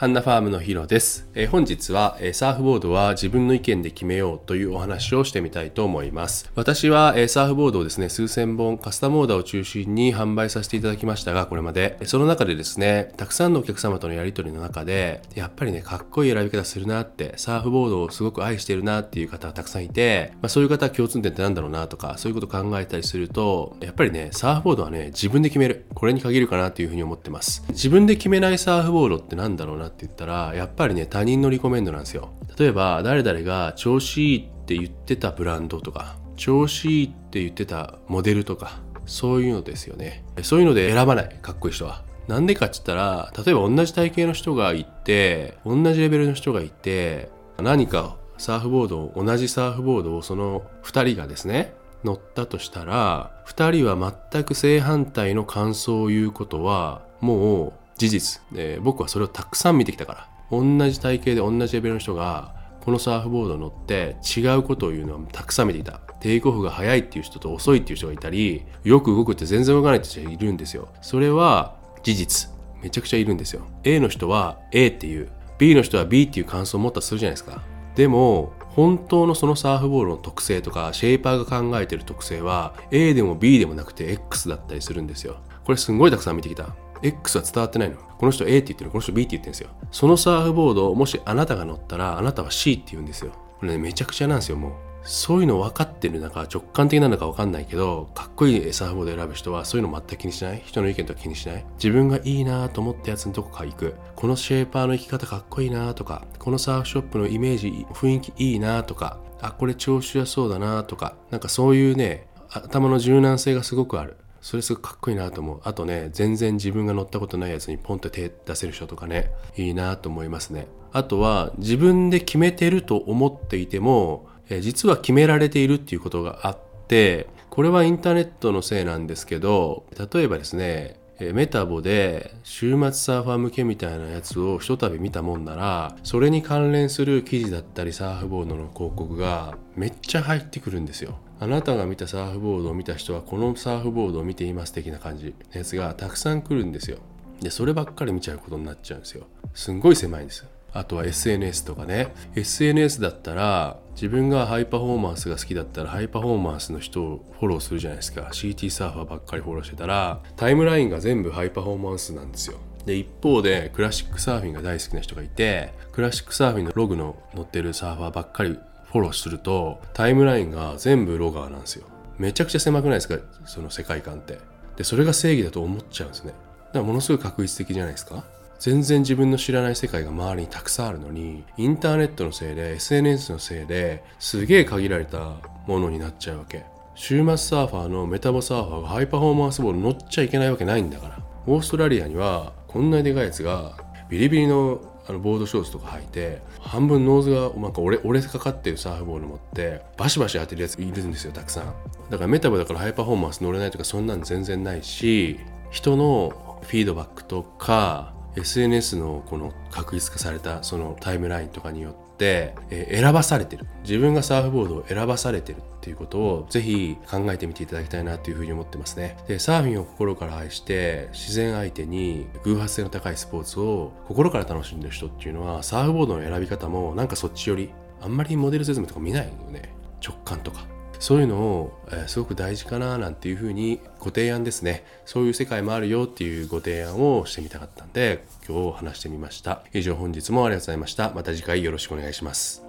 [0.00, 1.28] ハンナファームのヒロです。
[1.34, 6.50] え、本日は、え、サーフボードは自分の意見で決めようというお話をしてみたいと思います。
[6.54, 11.98] 私は、え、サーフボードをですね、数千本カスタムオーダーを中心に販売させていただきましたが、これまで。
[12.04, 25.84] その中でですね、たくさんのお客様とのやり取りの中で、やっぱりね、かっこいい選び方するなって、サーフボードをすごく愛してるなっていう方がたくさんいて、まあ、そういう方共通点って何だろうなとか、そういうこと考えたりすると、やっぱりね、サーフボードはね、自分で決める。
[25.92, 27.62] これに限るかなっていうふうに思ってます。
[27.68, 32.30] 自分で決めないサーフボードって何だろうなって言ったら、やっぱりね他人のリコメンドなんですよ。
[32.58, 40.24] 例えば誰々が調子いいって言ってたブランドとか調子いいって言ってたモデルとかそういうのですよね。
[40.42, 42.02] そういうので選ばないかっこいい人は。
[42.28, 47.28] なんでかっつったら例えば同じ体型の人がいて同じレベルの人がいて
[47.58, 51.74] 何かサーフボードを同じサーフボードをその2人がですね
[52.04, 60.28] 乗ったとしたら2人は全く正反対の感想を言うことはもう事実、えー、僕はそれをたくさん見てきたから。
[60.50, 66.00] 同じ体型で同じレベルの人がこのサーフボード乗って違うことを言うのはたくさん見ていた。
[66.20, 70.88] テイクオフが早いっていう人と遅いっていう人がいたりよく動くって全然動かないって人がいるんですよ。
[71.02, 72.50] それは事実。
[72.82, 73.66] めちゃくちゃいるんですよ。
[73.84, 75.28] A の人は A っていう。
[75.58, 77.62] B の人は B っていう感想を持ったとするじゃないですか。
[77.94, 85.36] でも本当のそのサーフボールの特性とかシェイパーが考えてる特性は A でも B でもなくて X だったりするんですよ。
[85.64, 86.74] これすんごいたくさん見てきた。
[87.02, 87.96] X は伝わってないの。
[87.96, 89.70] この人 A って言ってるこの人 B って言ってるんですよ。
[89.90, 93.32] そのサーフボードをもしあなたが乗ったら、あなたは C って言うんですよ。
[93.58, 94.72] これね、めちゃくちゃなんですよ、もう。
[95.02, 100.62] そういうの分かってる中、直感的なのか分かんないけど、かっこいいサーフボード選ぶ人はそういうの全く気にしない。
[100.64, 101.64] 人の意見とか気にしない。
[101.82, 103.94] 自分がいいなと思ったやつのとこから行く。
[104.14, 114.18] このシェーパーの生き方かっこいいなとか、このサーフショップのイメージ、雰囲気いいなとか、あ、これ調子良そうだなとか、なんかそういうね、頭の柔軟性がすごくある。
[114.40, 115.60] それすごくかっこいいなと思う。
[115.64, 120.66] あとね、全然自分が乗ったことないやつにポンと手出せる人とかね、いいなと思いますね。
[120.92, 131.00] あとは、自分で決めてると思っていても、え実は決められているっていうことがあって、これはインターネットのせいなんですけど、例えばですね、
[131.34, 145.28] メタボで週末サーファー向けみたいなやつをひとたび見たもんならそれに関連する記事だったりサーフボードの広告がめっちゃ入ってくるんですよあなたが見たサーフボードを見た人はこのサーフボードを見ています的な感じ。
[145.28, 146.98] のやつがたくさん来るんですよ。
[147.40, 149.26] でそればっかり見ちゃうことになっちゃうんですよ。
[149.54, 152.12] すんごい狭いんですあとは SNS とかね。
[152.36, 158.28] SNS だったら自分がハイパフォーマンスが好きだったらハイパフォーマンスの人をフォローするじゃないですか。
[158.32, 162.58] CT サーファーばっかりフォローしてたらタイムラインが全部ハイパフォーマンスなんですよ。
[162.84, 168.58] で一方でクラシックサーフィンが大好きな人がいてクラシックサーフィンのログの乗ってるサーファーばっかり
[168.92, 171.86] フォローするとタイムラインが全部ロガーなんですよ。
[172.18, 173.18] めちゃくちゃ狭くないですか？
[173.46, 174.38] その世界観って。
[174.76, 176.32] でそれが正義だと思っちゃうんですね。
[176.32, 178.24] だからものすごい画一的じゃないですか？
[178.58, 185.36] 全然自分の知らない世界が周りにたくさんあるのにインターネットのせいで SNS のせいですげえ限られた
[185.66, 186.64] ものになっちゃうわけ。
[186.94, 191.18] 週末サーファーのメタボサーファーがハイパフォーマンスボード乗っちゃいけないわけないんだから。
[191.46, 193.78] オーストラリアにはこんなでかいやつが
[194.10, 194.80] ビリビリの
[195.10, 201.74] あのボードショーツとか履いて半分ノーズがなんか折れ折れかかってるサーフボード持ってバシバシ当てるやついるんですよたくさん。
[202.10, 205.40] だからメタボだからハイパフォーマンス乗れないとかそんなん全然ないし
[205.70, 213.66] 人のフィードバックとか SNS のこの確立化されたそのタイムラインとかによって、え選ばされてる。
[213.82, 219.16] 自分がサーフボードを選ばされてるっていうことをぜひ考えてみていただきたいなというふうに思ってますね。
[219.26, 227.70] でサーフィンを心から愛して自然相手に偶発性の高いスポーツを心から楽しんでる人っていうのはサーフボードの選び方もなんかそっちより
[228.02, 229.74] あんまりモデル説明とか見ないよね。
[230.06, 230.66] 直感とか。
[231.00, 234.84] そういうのを、えーすごく大事かななんていうふうにご提案ですね。
[235.06, 239.62] そういう世界もあるよっていうご提案をしてみたかったんで今日話してみました。
[239.72, 241.10] 以上本日もありがとうございました。
[241.14, 242.62] また次回よろしくお願いします。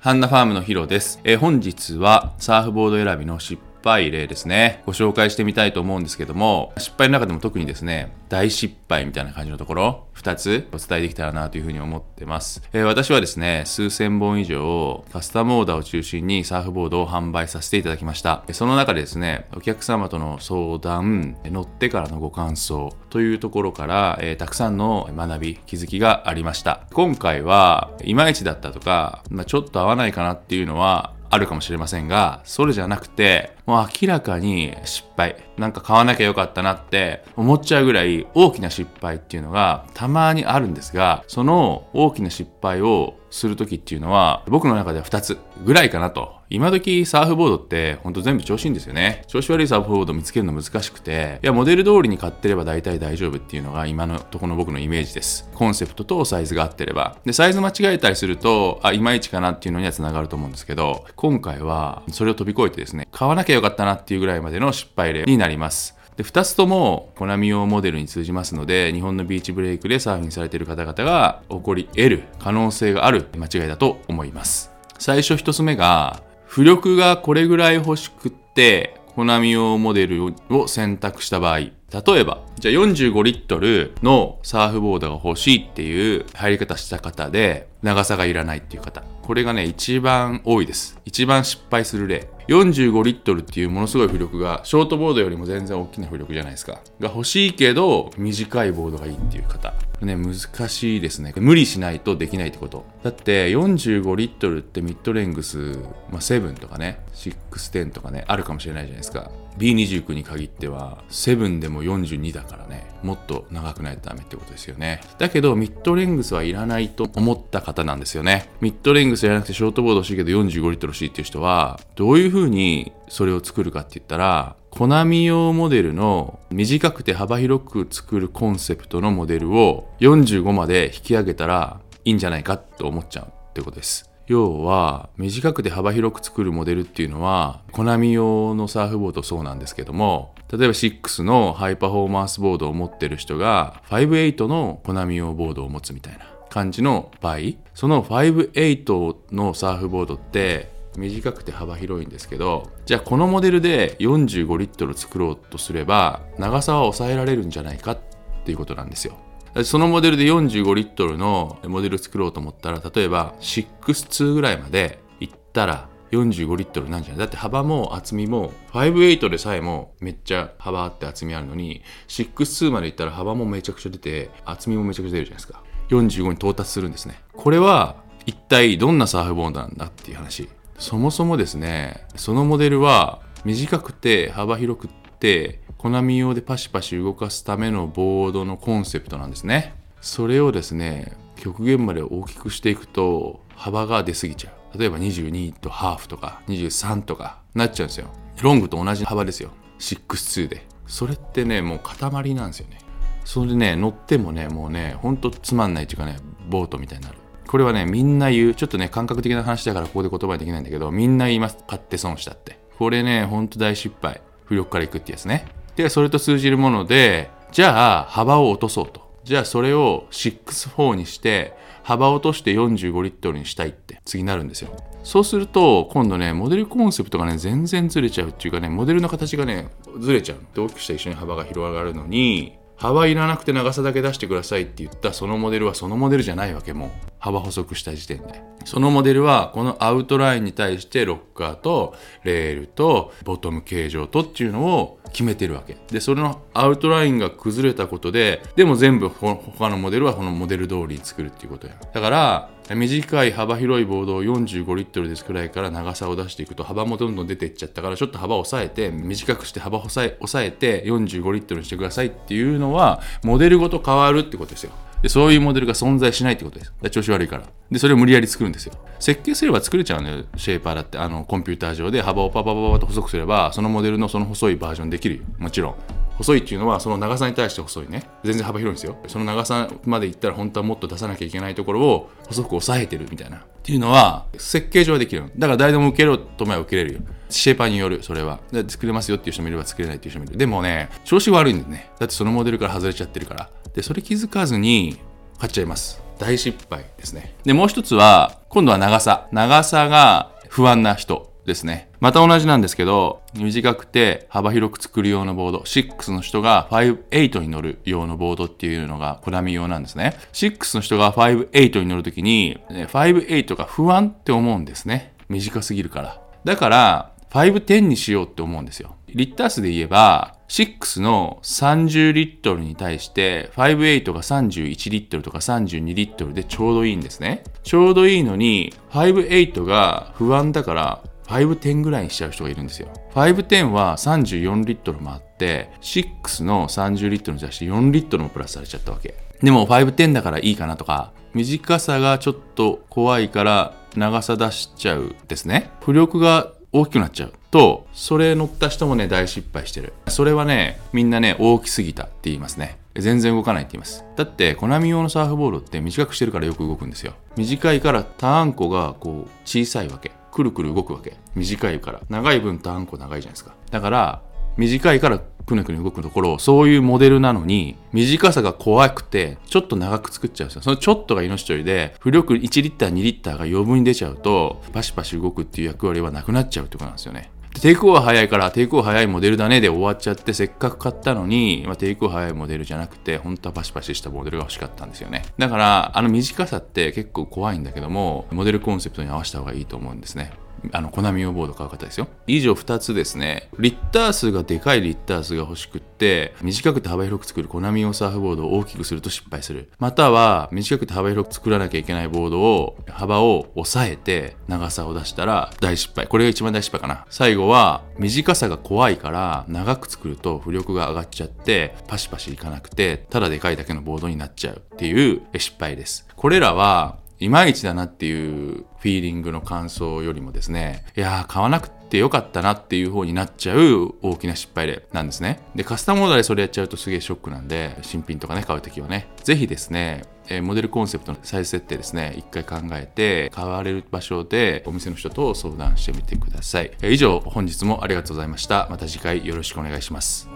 [0.00, 1.20] ハンナファームのヒロです。
[1.24, 4.82] えー本日はサーフボード選びの失敗例ですね。
[4.84, 12.62] ご紹介してみたいと思うんですけども、失敗の中でも特にですね、大失敗みたいな感じのところ、2つお伝えできたらなというふうに思ってます。
[12.72, 18.42] えー私はですね、数千本以上カスタムオーダーを中心にサーフボードを販売させていただきました。
[18.50, 26.80] その中でですね、お客様との相談、乗ってからのご感想というところから、えーたくさんの学び、気づきがありました。
[26.92, 35.36] 今回はいまいちだったとか、まあ、ちょっと合わないかなっていうのはあるかもしれませんが、それじゃなくて、もう明らかに失敗。
[35.58, 46.36] なんか買わなきゃよかったなって思っちゃうぐらい大きな失敗っていうのがたまにあるんですが、その大きな失敗をするときっていうのは僕の中では2つぐらいかなと。
[46.48, 49.24] 今時サーフボードってほんと全部調子いいんですよね。
[49.26, 55.50] 調子悪いサーフボード見つけるの難しくて、いや、モデル通りに買ってれば大体大丈夫っていうのが今のとこの僕のイメージです。
[55.54, 57.16] コンセプトとサイズが合ってれば。
[57.24, 65.96] で、サイズ間違えたりすると、あ、いまいちかなっていうのには繋がると思うんですけど、今回はそれを飛び越えてですね、買わなきゃよかったなっていうぐらいまでの失敗例になります。
[66.16, 74.70] で、2つともコナミ用モデルに通じますので、日本のビーチブレイクでサーフィンされている方々が起こり得る可能性がある間違いだと思います。
[74.98, 81.72] 最初1つ目が、浮力がこれぐらい欲しくって、コナミ用モデルを選択した場合、例
[82.20, 89.02] えば、じゃあ45リットルのサーフボードが欲しいっていう入り方した方で、長さがいらないっていう方。
[89.22, 90.98] これがね、一番多いです。
[91.04, 92.28] 一番失敗する例。
[92.48, 96.80] 45リットルっていうものすごい浮力が、ショートボードよりも全然大きな浮力じゃないですか。
[97.00, 99.74] が欲しいけど、短いボードがいいっていう方。
[100.00, 101.32] ね、難しいですね。
[101.36, 102.84] 無理しないとできないってこと。
[103.02, 105.78] だって、45リットルってミッドレングス、
[106.10, 109.30] まあ、7とかね、610とかね、あるかもしれないじゃないですか。
[109.58, 115.00] B29 に限っては、7でも42だからね、もっと長くないとダメってことですよね。
[115.18, 118.50] だけど、ミッドレングスはいらないと思った方なんですよね。
[118.60, 134.10] ミッドレングスじゃなくてショートボード欲しいけど45リットル欲しいっていう人は、どういう風にそれを作るかって言ったら、コナミ用モデルの短くて幅広く作るコンセプトのモデルを45まで引き上げたらいいんじゃないかと思っちゃうってことです。
[134.26, 147.38] 要は短くて幅広く作るモデルっていうのはコナミ用のサーフボードそうなんですけども例えば6のハイパフォーマンスボードを持ってる人が58のコナミ用ボードを持つみたいな感じの場合
[147.74, 157.98] その58のサーフボードって短くて幅広いんですけどじゃあこのモデルで45リットル作ろうとすれば長さは抑えられるんじゃないかっ
[158.44, 159.16] ていうことなんですよ。
[159.64, 167.18] そのモデルで45リットルのモデル作ろうと思ったら例えば62ぐらいまでいったら45リットルなんじゃない？
[167.20, 175.62] だって幅も厚みも58でさえもめっちゃ幅あって厚みあるのに62までいったら幅もめちゃくちゃ出て厚みもめちゃくちゃ出るじゃないですか。
[175.88, 177.18] 45に到達するんですね。
[177.32, 180.48] これは一体どんなサーフボードなんだっていう話。
[180.78, 189.74] そもそもですねそのモデルは短くて幅広くってコナミ用でパシパシ動かすためのボードのコンセプトなんですね。
[190.00, 194.78] それをですね極限まで大きくしていくと幅が出過ぎちゃう。
[194.78, 198.08] 例えば22とハーフとか23とかなっちゃうんですよ。
[198.42, 199.50] ロングと同じ幅ですよ。
[199.78, 200.66] 62で。
[200.86, 202.78] それってねもう塊なんですよね。
[203.24, 206.16] それでね乗ってもねもうねほんとつまんないっていうかね
[206.48, 207.18] ボートみたいになる。
[207.46, 211.58] これはねみんな言うちょっとね感覚的な話だからここで言葉にできないんだけどみんな言います。
[211.66, 212.58] 買って損したって。
[212.78, 214.20] これねほんと大失敗。
[214.48, 215.46] 浮力からいくってやつね。
[215.74, 219.06] でそれと通じるものでじゃあ幅を落とそうと。
[219.24, 224.76] じゃあそれを64にして幅を落として45リットルにしたいって次なるんですよ。
[225.02, 229.68] そうすると今度ねモデルコンセプトがね全然ずれちゃうっていうかねモデルの形がね
[229.98, 230.38] ずれちゃう。
[230.54, 236.90] で大きくした一緒に幅が広がるのに幅いらなくて長さだけ出してくださいって言ったそのモデルはそのモデルじゃないわけもう。
[237.18, 238.42] 幅細くした時点で。
[238.64, 245.76] そのモデルはこのアウトラインに対してロッカーとレールとボトム形状とっていうのを決めてるわけ。
[245.90, 251.74] でそれのアウトラインが崩れたことででも全部他のモデルはこのモデル通りに作るっていうことや。
[251.92, 264.72] だから短い幅広いボードを45リットルで作らいから長さを出していくと幅もどんどん出ていっちゃったからちょっと幅を抑えて短くして幅を抑え抑えて45リットルにしてくださいっていうのはモデルごと変わるってことですよ。
[265.02, 266.72] でそういうモデルが存在しないってことです。
[266.90, 267.44] 調子悪いから。
[267.70, 268.72] でそれを無理やり作るんですよ。
[268.98, 270.98] 設計すれば作れちゃうのよシェイパーだって。
[270.98, 275.22] あのコンピューター上で幅をパパパパと細くすればそのモデルのその細いバージョンできるよ。
[275.38, 275.74] もちろん。
[276.16, 278.08] 細いっていうのはその長さに対して細いね。
[278.24, 278.96] 全然幅広いんですよ。
[279.06, 283.36] その長さまでいったら本当はもっと出さなきゃいけないところを細く抑えてるみたいな。
[283.36, 287.00] っていうのは設計上はできるだから誰でも受けろと思えば受けれるよ。
[287.28, 288.40] シェイパーによるそれは。
[288.68, 290.36] 作れますよっていう人もいれば作れないっていう人もいる。
[290.36, 291.90] でもね調子悪いんだよね。
[291.98, 293.50] だってそのモデルから外れちゃってるから。
[293.74, 294.98] でそれ気づかずに
[295.38, 296.02] 買っちゃいます。
[296.18, 297.34] 大失敗ですね。
[297.44, 299.28] でもう一つは今度は長さ。
[299.32, 301.85] 長さが不安な人ですね。
[302.06, 305.58] また同じなんですけど短くて幅広く作る用のボード。
[305.58, 310.16] 6の人が58に乗る用のボードっていうのがコナミ用なんですね。
[310.32, 315.14] 6の人が58に乗るときに58が不安って思うんですね。
[315.28, 316.22] 短すぎるから。
[316.44, 318.94] だから510にしようって思うんですよ。
[319.08, 327.42] リッター数で言えば6の30リットルに対して58が31リットルとか32リットルでちょうどいいんですね。
[327.64, 332.04] ちょうどいいのに58が不安だから510ぐらい。
[332.04, 332.54] にしちゃう人がい。
[332.54, 332.88] るんですよ。
[333.14, 339.14] 510は34リットルもあって、6の30リットルに対して4リットルもプラスされちゃったわけ。
[339.42, 340.56] でも510だからいい。
[340.56, 343.28] かなとか、短さがちょっと怖い。
[343.28, 345.70] から長さ出しちゃうですね。
[345.82, 349.92] 浮力が大きくなっちゃうと、それ乗った人もね、大失敗してる。
[350.08, 352.38] それはね、みんなね、大きすぎたって言い。
[352.38, 352.78] ますね。
[352.94, 353.62] 全然動かない。
[353.64, 353.80] って言い。
[353.80, 354.04] ます。
[354.16, 357.14] だって、コナミ用のサーフボードって短くしてるからよく動くんですよ。
[357.36, 357.80] 短い。
[357.80, 359.88] からターンコがこう小さい。
[359.88, 360.12] わけ。
[360.36, 361.16] くるくる動くわけ。
[361.34, 362.02] 短いから。
[362.10, 363.54] 長い分ターンコ長いじゃないですか。
[363.70, 364.22] だから、
[364.58, 370.62] 短いからくねくね動くところ、そういうモデルなのに、短さが怖くて、ちょっと長く作っちゃうんですよ。
[370.62, 377.30] そのちょっとが命取りで、浮力1リッター、2リッターが余分に出ちゃうと、パシパシ動くっていう役割はなくなっちゃうってことなんですよね。
[377.60, 385.24] テイクオフは早いから、テイクオフ早いモデルだねで終わっちゃって、せっかく買ったのに、まあ、テイクオフ早いモデルじゃなくて、本当はパシパシしたモデルが欲しかったんですよね。
[385.38, 390.32] だから、あの短さって結構怖いんだけども、モデルコンセプトに合わせた方がいいと思うんですね。
[390.72, 392.08] あの、コナミ用ボード買う方ですよ。
[392.26, 393.48] 以上2つですね。
[393.58, 399.70] リッター数がでかいリッター数が欲しくって、短くて幅広く作るコナミ用サーフボードを大きくすると失敗する。
[399.78, 406.06] または、短くて幅広く作らなきゃいけないボードを、幅を抑えて長さを出したら大失敗。
[406.06, 407.06] これが一番大失敗かな。
[407.10, 416.06] 最後は、短さが怖いから、長く作ると浮力が上がっちゃって、パシパシいかなくて、ただでかいだけのボードになっちゃうっていう失敗です。
[416.16, 425.40] これらは、いまいちだなっていうフィーリングの感想よりもですね、いやー買わなくてよかったなっていう方になっちゃう大きな失敗例なんですね。
[425.54, 436.72] で、カスタムオーダーでそれやっちゃうとすげえショックなんで、新品とかね、買うときはね、ぜひですね、えモデルコンセプトの再設定ですね、一回考えて、買われる場所でお店の人と相談してみてください。
[436.82, 438.66] 以上、本日もありがとうございました。
[438.70, 440.28] また次回よろしくお願いします。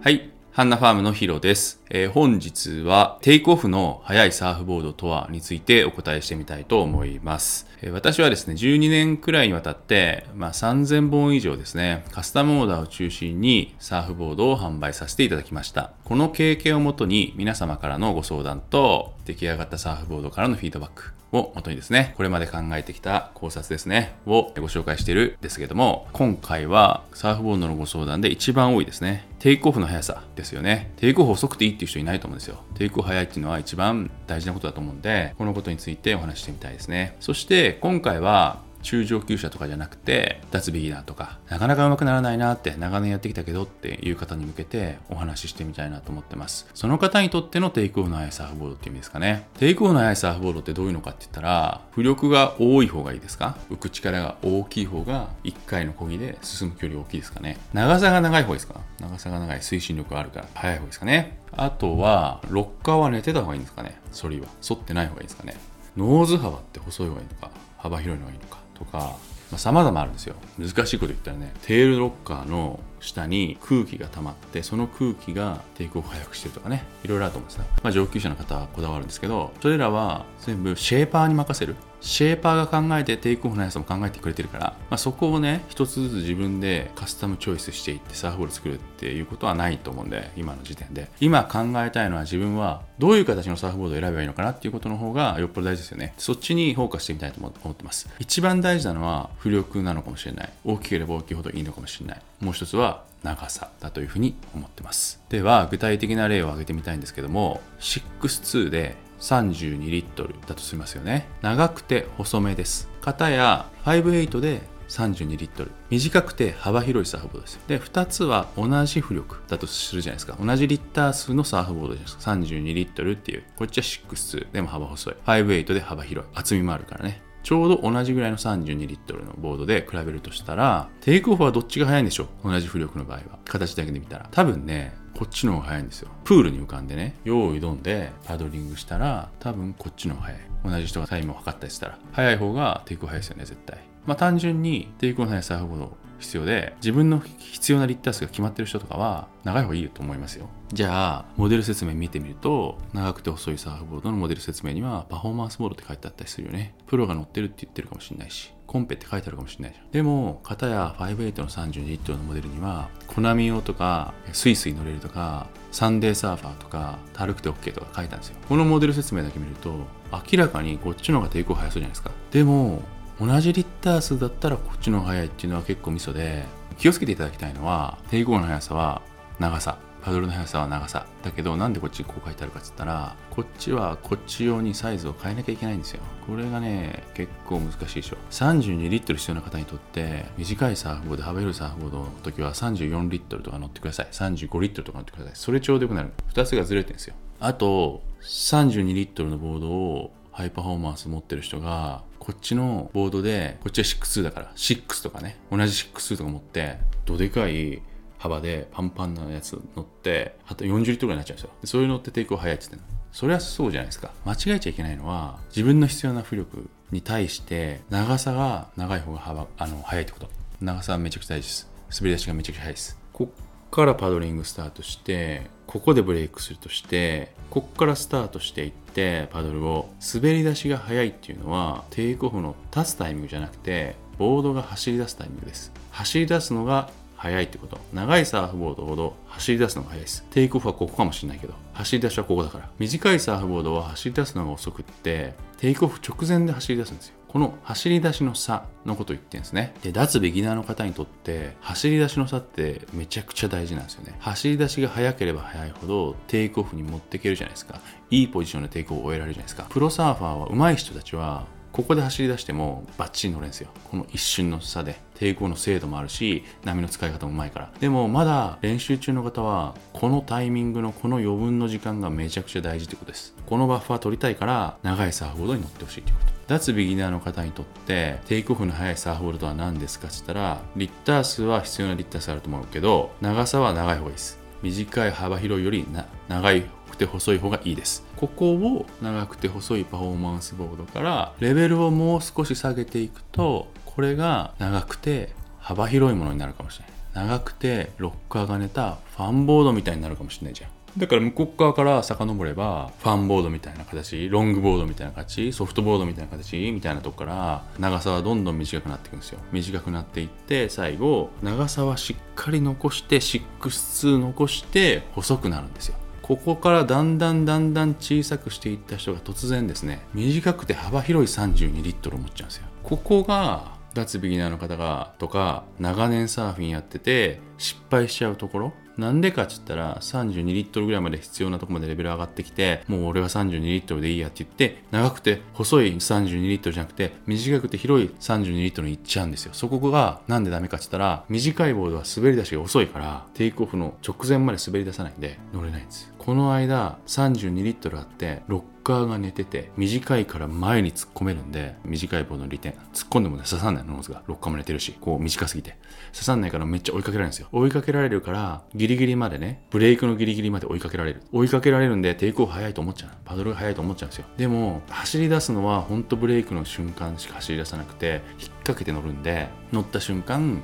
[0.00, 0.41] はい。
[0.54, 1.80] ハンナファームのヒロです。
[1.88, 7.66] えー、本日はテイクオフの速いサーフボードとはについてお答えしてみたいと思います。
[7.80, 15.92] えー、私はですね、12年くらいにわたって、まあ、3000本以上ですね、カスタムオーダーを中心にサーフボードを販売させていただきました。
[16.04, 29.26] この経験をもとに皆様からのご相談と出来上がったサーフボードからのフィードバック、を元にですね、これまで考えてきた考察ですね、をご紹介しているんですけども、今回はサーフボードのご相談で一番多いですね。
[29.42, 30.92] テイクオフの速さですよね。
[30.98, 32.62] テイクオフ遅くていいっていう人いないと思うんですよ。
[32.76, 37.16] テイクオフ速いっていうのは一番大事なことだと思うんで、このことについてお話してみたいですね。
[37.18, 46.66] そして今回は中上級者とかじゃなくて脱ビギナーとかなかなか上手くならないなって長年やってきたけどっていう方に向けてお話ししてみたいなと思ってます。
[46.74, 49.46] その方にとってのテイクオフの速いサーフボードって意味ですかね。
[49.58, 53.56] テイクオフの速いサーフボードってどういうのかって言ったら浮力が多い方がいいですか？
[53.70, 57.58] 浮く力が大きい方が1回の漕ぎで進む距離大きいですかね。
[57.72, 58.80] 長さが長い方ですか？
[58.98, 59.58] 長さが長い。
[59.60, 61.38] 推進力があるから速い方ですかね。
[61.52, 64.00] あとはロッカーは寝てた方がいいんですかね？
[64.20, 64.48] 反りは。
[64.66, 65.54] 反ってない方がいいですかね？
[65.96, 67.50] ノーズ幅って細い方がいいのか？
[67.76, 68.61] 幅広いのがいいのか？
[68.84, 69.16] とか、
[69.50, 70.34] まあ、様々あるんですよ。
[70.58, 91.08] 難しいこと言ったらね、テールロッカーの下に空気が溜まってその空気がテイクオフを速くしてるとかねいろいろあると思うんですね、まあ、上級者の方はこだわるんですけどそれらは全部シェーパーに任せるシェーパーが考えてテイクオフの速さも考えてくれてるから、まあ、そこをね一つずつ自分でカスタムチョイスしていってサーフボード作るっていうことはないと思うんで今の時点で。
[91.20, 96.14] 今考えたいのは自分はどういう形のサーフボードを選べばいいのかなっていうことの方がよっぽど大事ですよね。
[96.18, 98.08] そっちにフォーカスしてみたいと思ってます。
[98.18, 100.52] 一番大事なのは浮力なのかもしれない。
[100.64, 102.22] 大きければ大きいほどいいのかもしれない。
[102.40, 105.20] もう一つは長さだというふうに思ってます。
[105.28, 111.28] では具体的な例を挙げてみたいんですけども62で32リットルだとしますよね。
[111.40, 112.90] 長くて細めです。
[113.00, 115.70] 型や58で32リットル。
[115.88, 117.60] 短くて幅広いサーフボードです。
[117.66, 120.36] で2つは同じ浮力だとするじゃないですか。
[120.38, 122.32] 同じリッター数のサーフボードじゃないですか。
[122.32, 123.44] 32リットルっていう。
[123.56, 125.14] こっちは6でも幅細い。
[125.24, 126.30] 58で幅広い。
[126.34, 127.22] 厚みもあるからね。
[127.42, 132.50] ちょうど同じぐらいの32リットルのボードで比べるとしたらテイクオフはどっちが速いんでしょう？
[132.50, 133.38] 同じ浮力の場合は。
[133.44, 134.28] 形だけで見たら。
[134.30, 136.08] 多分ねこっちの方が早いんですよ。
[136.24, 140.40] プールに浮かんでね用意どんでパドリングしたら多分こっちの方が早い。
[140.64, 141.98] 同じ人がタイムを測ったりしたら。
[142.10, 143.78] 早い方がテイクオフ早いですよね絶対。
[144.04, 150.48] まあ単純にテイクオフの速いサーフボード必要で自分の必要なリッター数が決まってる人とかは長い方がいいと思いますよ。
[150.72, 156.74] じゃあモデル説明見てみると長くて細いサーフボードのモデル説明にはパフォーマンスボードって書いてあったりするよね。
[156.88, 158.51] プロが乗ってるって言ってるかもしれないし。
[158.72, 159.90] コンペって書いてあるかもしれないじゃん。
[159.90, 168.36] でもかたや58の32リットルのモデルには小波用とかスイスイ乗れるとかサンデーサーファーとか軽くて OK とか書いたんですよ。
[168.48, 169.74] このモデル説明だけ見ると
[170.10, 172.12] 明らかにこっちの方が抵抗速そうじゃないですか。
[172.30, 172.82] でも
[173.20, 176.44] 同じリッター数だったらこっちの方が速いっていうのは結構ミソで
[176.78, 179.02] 気をつけていただきたいのは抵抗の速さは
[179.38, 179.76] 長さ。
[180.02, 186.02] パドルの速さは長さだけどなんでこっちこう書いてあるかっつったらこっちはこっち用にサイズを変えなきゃいけないんですよ。
[186.26, 188.16] これがね結構難しいでしょ。
[188.30, 194.08] 32リットル必要な方にとって短いサーフボード幅広いサーフボードの時は34リットルとか乗ってください。
[194.10, 195.32] 35リットルとか乗ってください。
[195.34, 196.10] それちょうどよくなる。
[196.34, 197.14] 2つがずれてるんですよ。
[197.40, 207.82] あと32リットルのボードをハイパフォーマンス持ってる人がこっちのボードでこっちは6だから6とかね同じ6とか持ってどでかい
[208.22, 211.50] 幅でパンパンなやつ乗ってあと40リットルぐらいになっちゃうんですよ。
[211.60, 214.12] でそういうのってテイクオフ早いって言ってそれはそうじゃないですか。
[214.24, 220.30] 間違えちゃいけないのは自分の必要な浮力に対して長さが長い方が幅あの速いってこと。
[220.60, 221.68] 長さはめちゃくちゃ大事です。
[221.98, 222.96] 滑り出しがめちゃくちゃ速いです。
[223.12, 229.90] こっからパドリングスタートしてここでブレイクするとしてこっからスタートしていってパドルを。
[230.14, 235.72] 滑り出しが速いっていうのはテイクオフの立つタイミングじゃなくてボードが走り出すタイミングです。
[235.90, 236.88] 走り出すのが
[237.22, 249.72] 速いってこと長いサーフボードほど走り出すのが速いですテイクオフはここかもしれないけど走り出しはここだから短いサーフボードは走り出すのが遅くってテイクオフ直前で走り出すんですよこの走り出しの差のことを言ってるんですね。
[249.82, 254.14] で、脱ビギナーの方にとって、走り出しの差ってめちゃくちゃ大事なんですよね。
[254.18, 257.80] 走り出しが速ければ速いほど、テイクオフに持っていけるじゃないですか。
[258.10, 259.66] いいポジションでテイクオフを終えられるじゃないですか。
[259.70, 263.70] プロサーファーは上手い人たちは、ここで走り出してもバッチリ乗れんですよ。
[263.90, 265.00] この一瞬の差で。
[265.14, 267.70] テイクオフの精度もあるし、波の使い方もうまいから。
[267.78, 273.34] でもまだ練習中の方は、このタイミングのこの余分の時間がめちゃくちゃ大事ってことです。
[273.46, 276.32] このバッファー取りたいから、長いサーフボードに乗ってほしいってこと。
[276.48, 285.86] 脱ビギナーの方にとってテイクオフの速いサーフボードとは何ですかって言ったらリッター数は必要なリッター数あると思うけど長さは長い方がいいです短い幅広いより
[286.28, 288.04] 長いくて細い方がいいです。
[288.16, 296.90] ここを長くて細いパフォーマンスボードからレベルをもう少し下げていくとこれが長くて幅広いものになるかもしれな
[297.24, 297.26] い。
[297.26, 300.70] 長くてロッカーが寝たファンボードみたいになるかもしれないじゃん。
[300.96, 309.38] だから向こう側から遡ればファンボードみたいな形ロングボードみたいな形ソフトボードみたいな形みたいなとこから長さはどんどん短くなっていくんですよ。
[309.52, 315.96] 短くなっていって最後長さはしっかり残して6-2残して細くなるんですよ。
[316.22, 322.66] ここからだんだんだんだん小さくしていった人が突然ですね短くて幅広い32リットルを持っちゃうんですよ。
[322.82, 339.54] ここが脱ビギナーの方がとか長年サーフィンやってて失敗しちゃうところなんでかっつったら32リットルぐらいまで必要なとこまでレベル上がってきてもう俺は32リットルでいいやって言って長くて細い32リットルじゃなくて短くて広い32リットルに行っちゃうんですよ。
[339.54, 346.12] そこがなんでダメかっつったら短いボードは滑り出しが遅いからテイクオフの直前まで滑り出さないんで乗れないんです。
[346.16, 348.42] この間32リットルあって
[348.82, 352.72] カーが寝てて短いから前に突っ込めるんで短いボードの利点。
[352.92, 353.84] 突っ込んでもね刺さんない。
[353.84, 354.22] のノーズが。
[354.26, 355.76] ロッカーも寝てるしこう短すぎて。
[356.12, 357.48] 刺さんないからめっちゃ追いかけられるんですよ。
[357.52, 361.22] 追いかけられるからギリギリまでねブレイクのギリギリまで追いかけられる。
[361.32, 363.10] 追いかけられるんでテイクオフ早いと思っちゃう。
[363.24, 364.26] パドルが速いと思っちゃうんですよ。
[364.36, 370.60] でも走り出すのは本当ブレイクの瞬間しか走り出さなくて引っ掛けて乗るんで乗った瞬間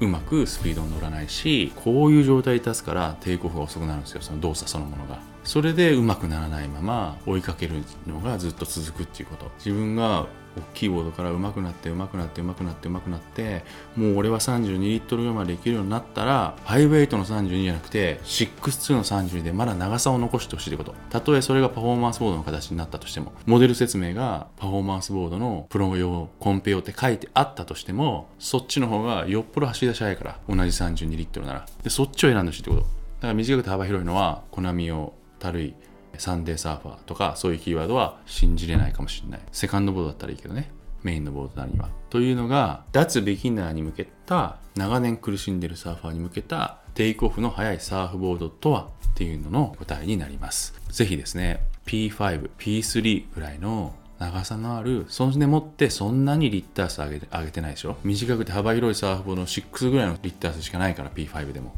[0.00, 4.22] うまくスピードに乗らないしこういう状態に立つからテイクオフが遅くなるんですよ。
[4.22, 5.33] その動作そのものが。
[5.44, 9.50] それでうまくならないまま追いかけるのがずっと続くっていうこと。
[9.58, 10.26] 自分が
[10.56, 13.64] 大きいボードから上手くなって上手くなって上手くなって上手くなって
[13.96, 20.94] もう俺は32リットルまでいけるようになったら58の32じゃなくて62の32でまだ長さを残してほしいってこと。
[21.10, 31.66] たとえそれがパフォーマンスボードの形になったとしてもモデル説明がパフォーマンスボードのプロ用コンペ用って書いてあったとしてもそっちの方がよっぽど走り出し早いから同じ32リットルなら。
[31.82, 32.82] でそっちを選んでほしいってこと。
[32.82, 35.12] だから短くて幅広いのはコナミ用
[35.44, 35.74] たるい
[36.16, 39.40] サンデーサーファーとかそういうキーワードは信じれないかもしれない。
[39.52, 40.70] セカンドボードだったらいいけどね。
[41.02, 50.72] メインのボードなりはというのが脱ビギナーに向けた長年苦しんでるサーファーに向けたテイクオフの速いサーフボードとはっていうのの答えになります。
[50.88, 57.96] ぜひですね P5、P3 ぐらいの長さのあるそんでもってそんなにリッター数上げて上げてないでしょ？
[58.02, 61.74] 短くて幅広いサーフボードの6ぐらいのリッター数しかないから P5 でも。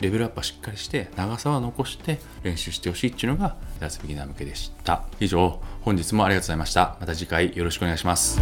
[0.00, 5.04] レベルアップはしっかりして長さは残して練習してほしいっていうのが脱ビギナー向けでした。
[5.20, 6.96] 以上本日もありがとうございました。
[7.00, 8.40] また次回よろしくお願いします。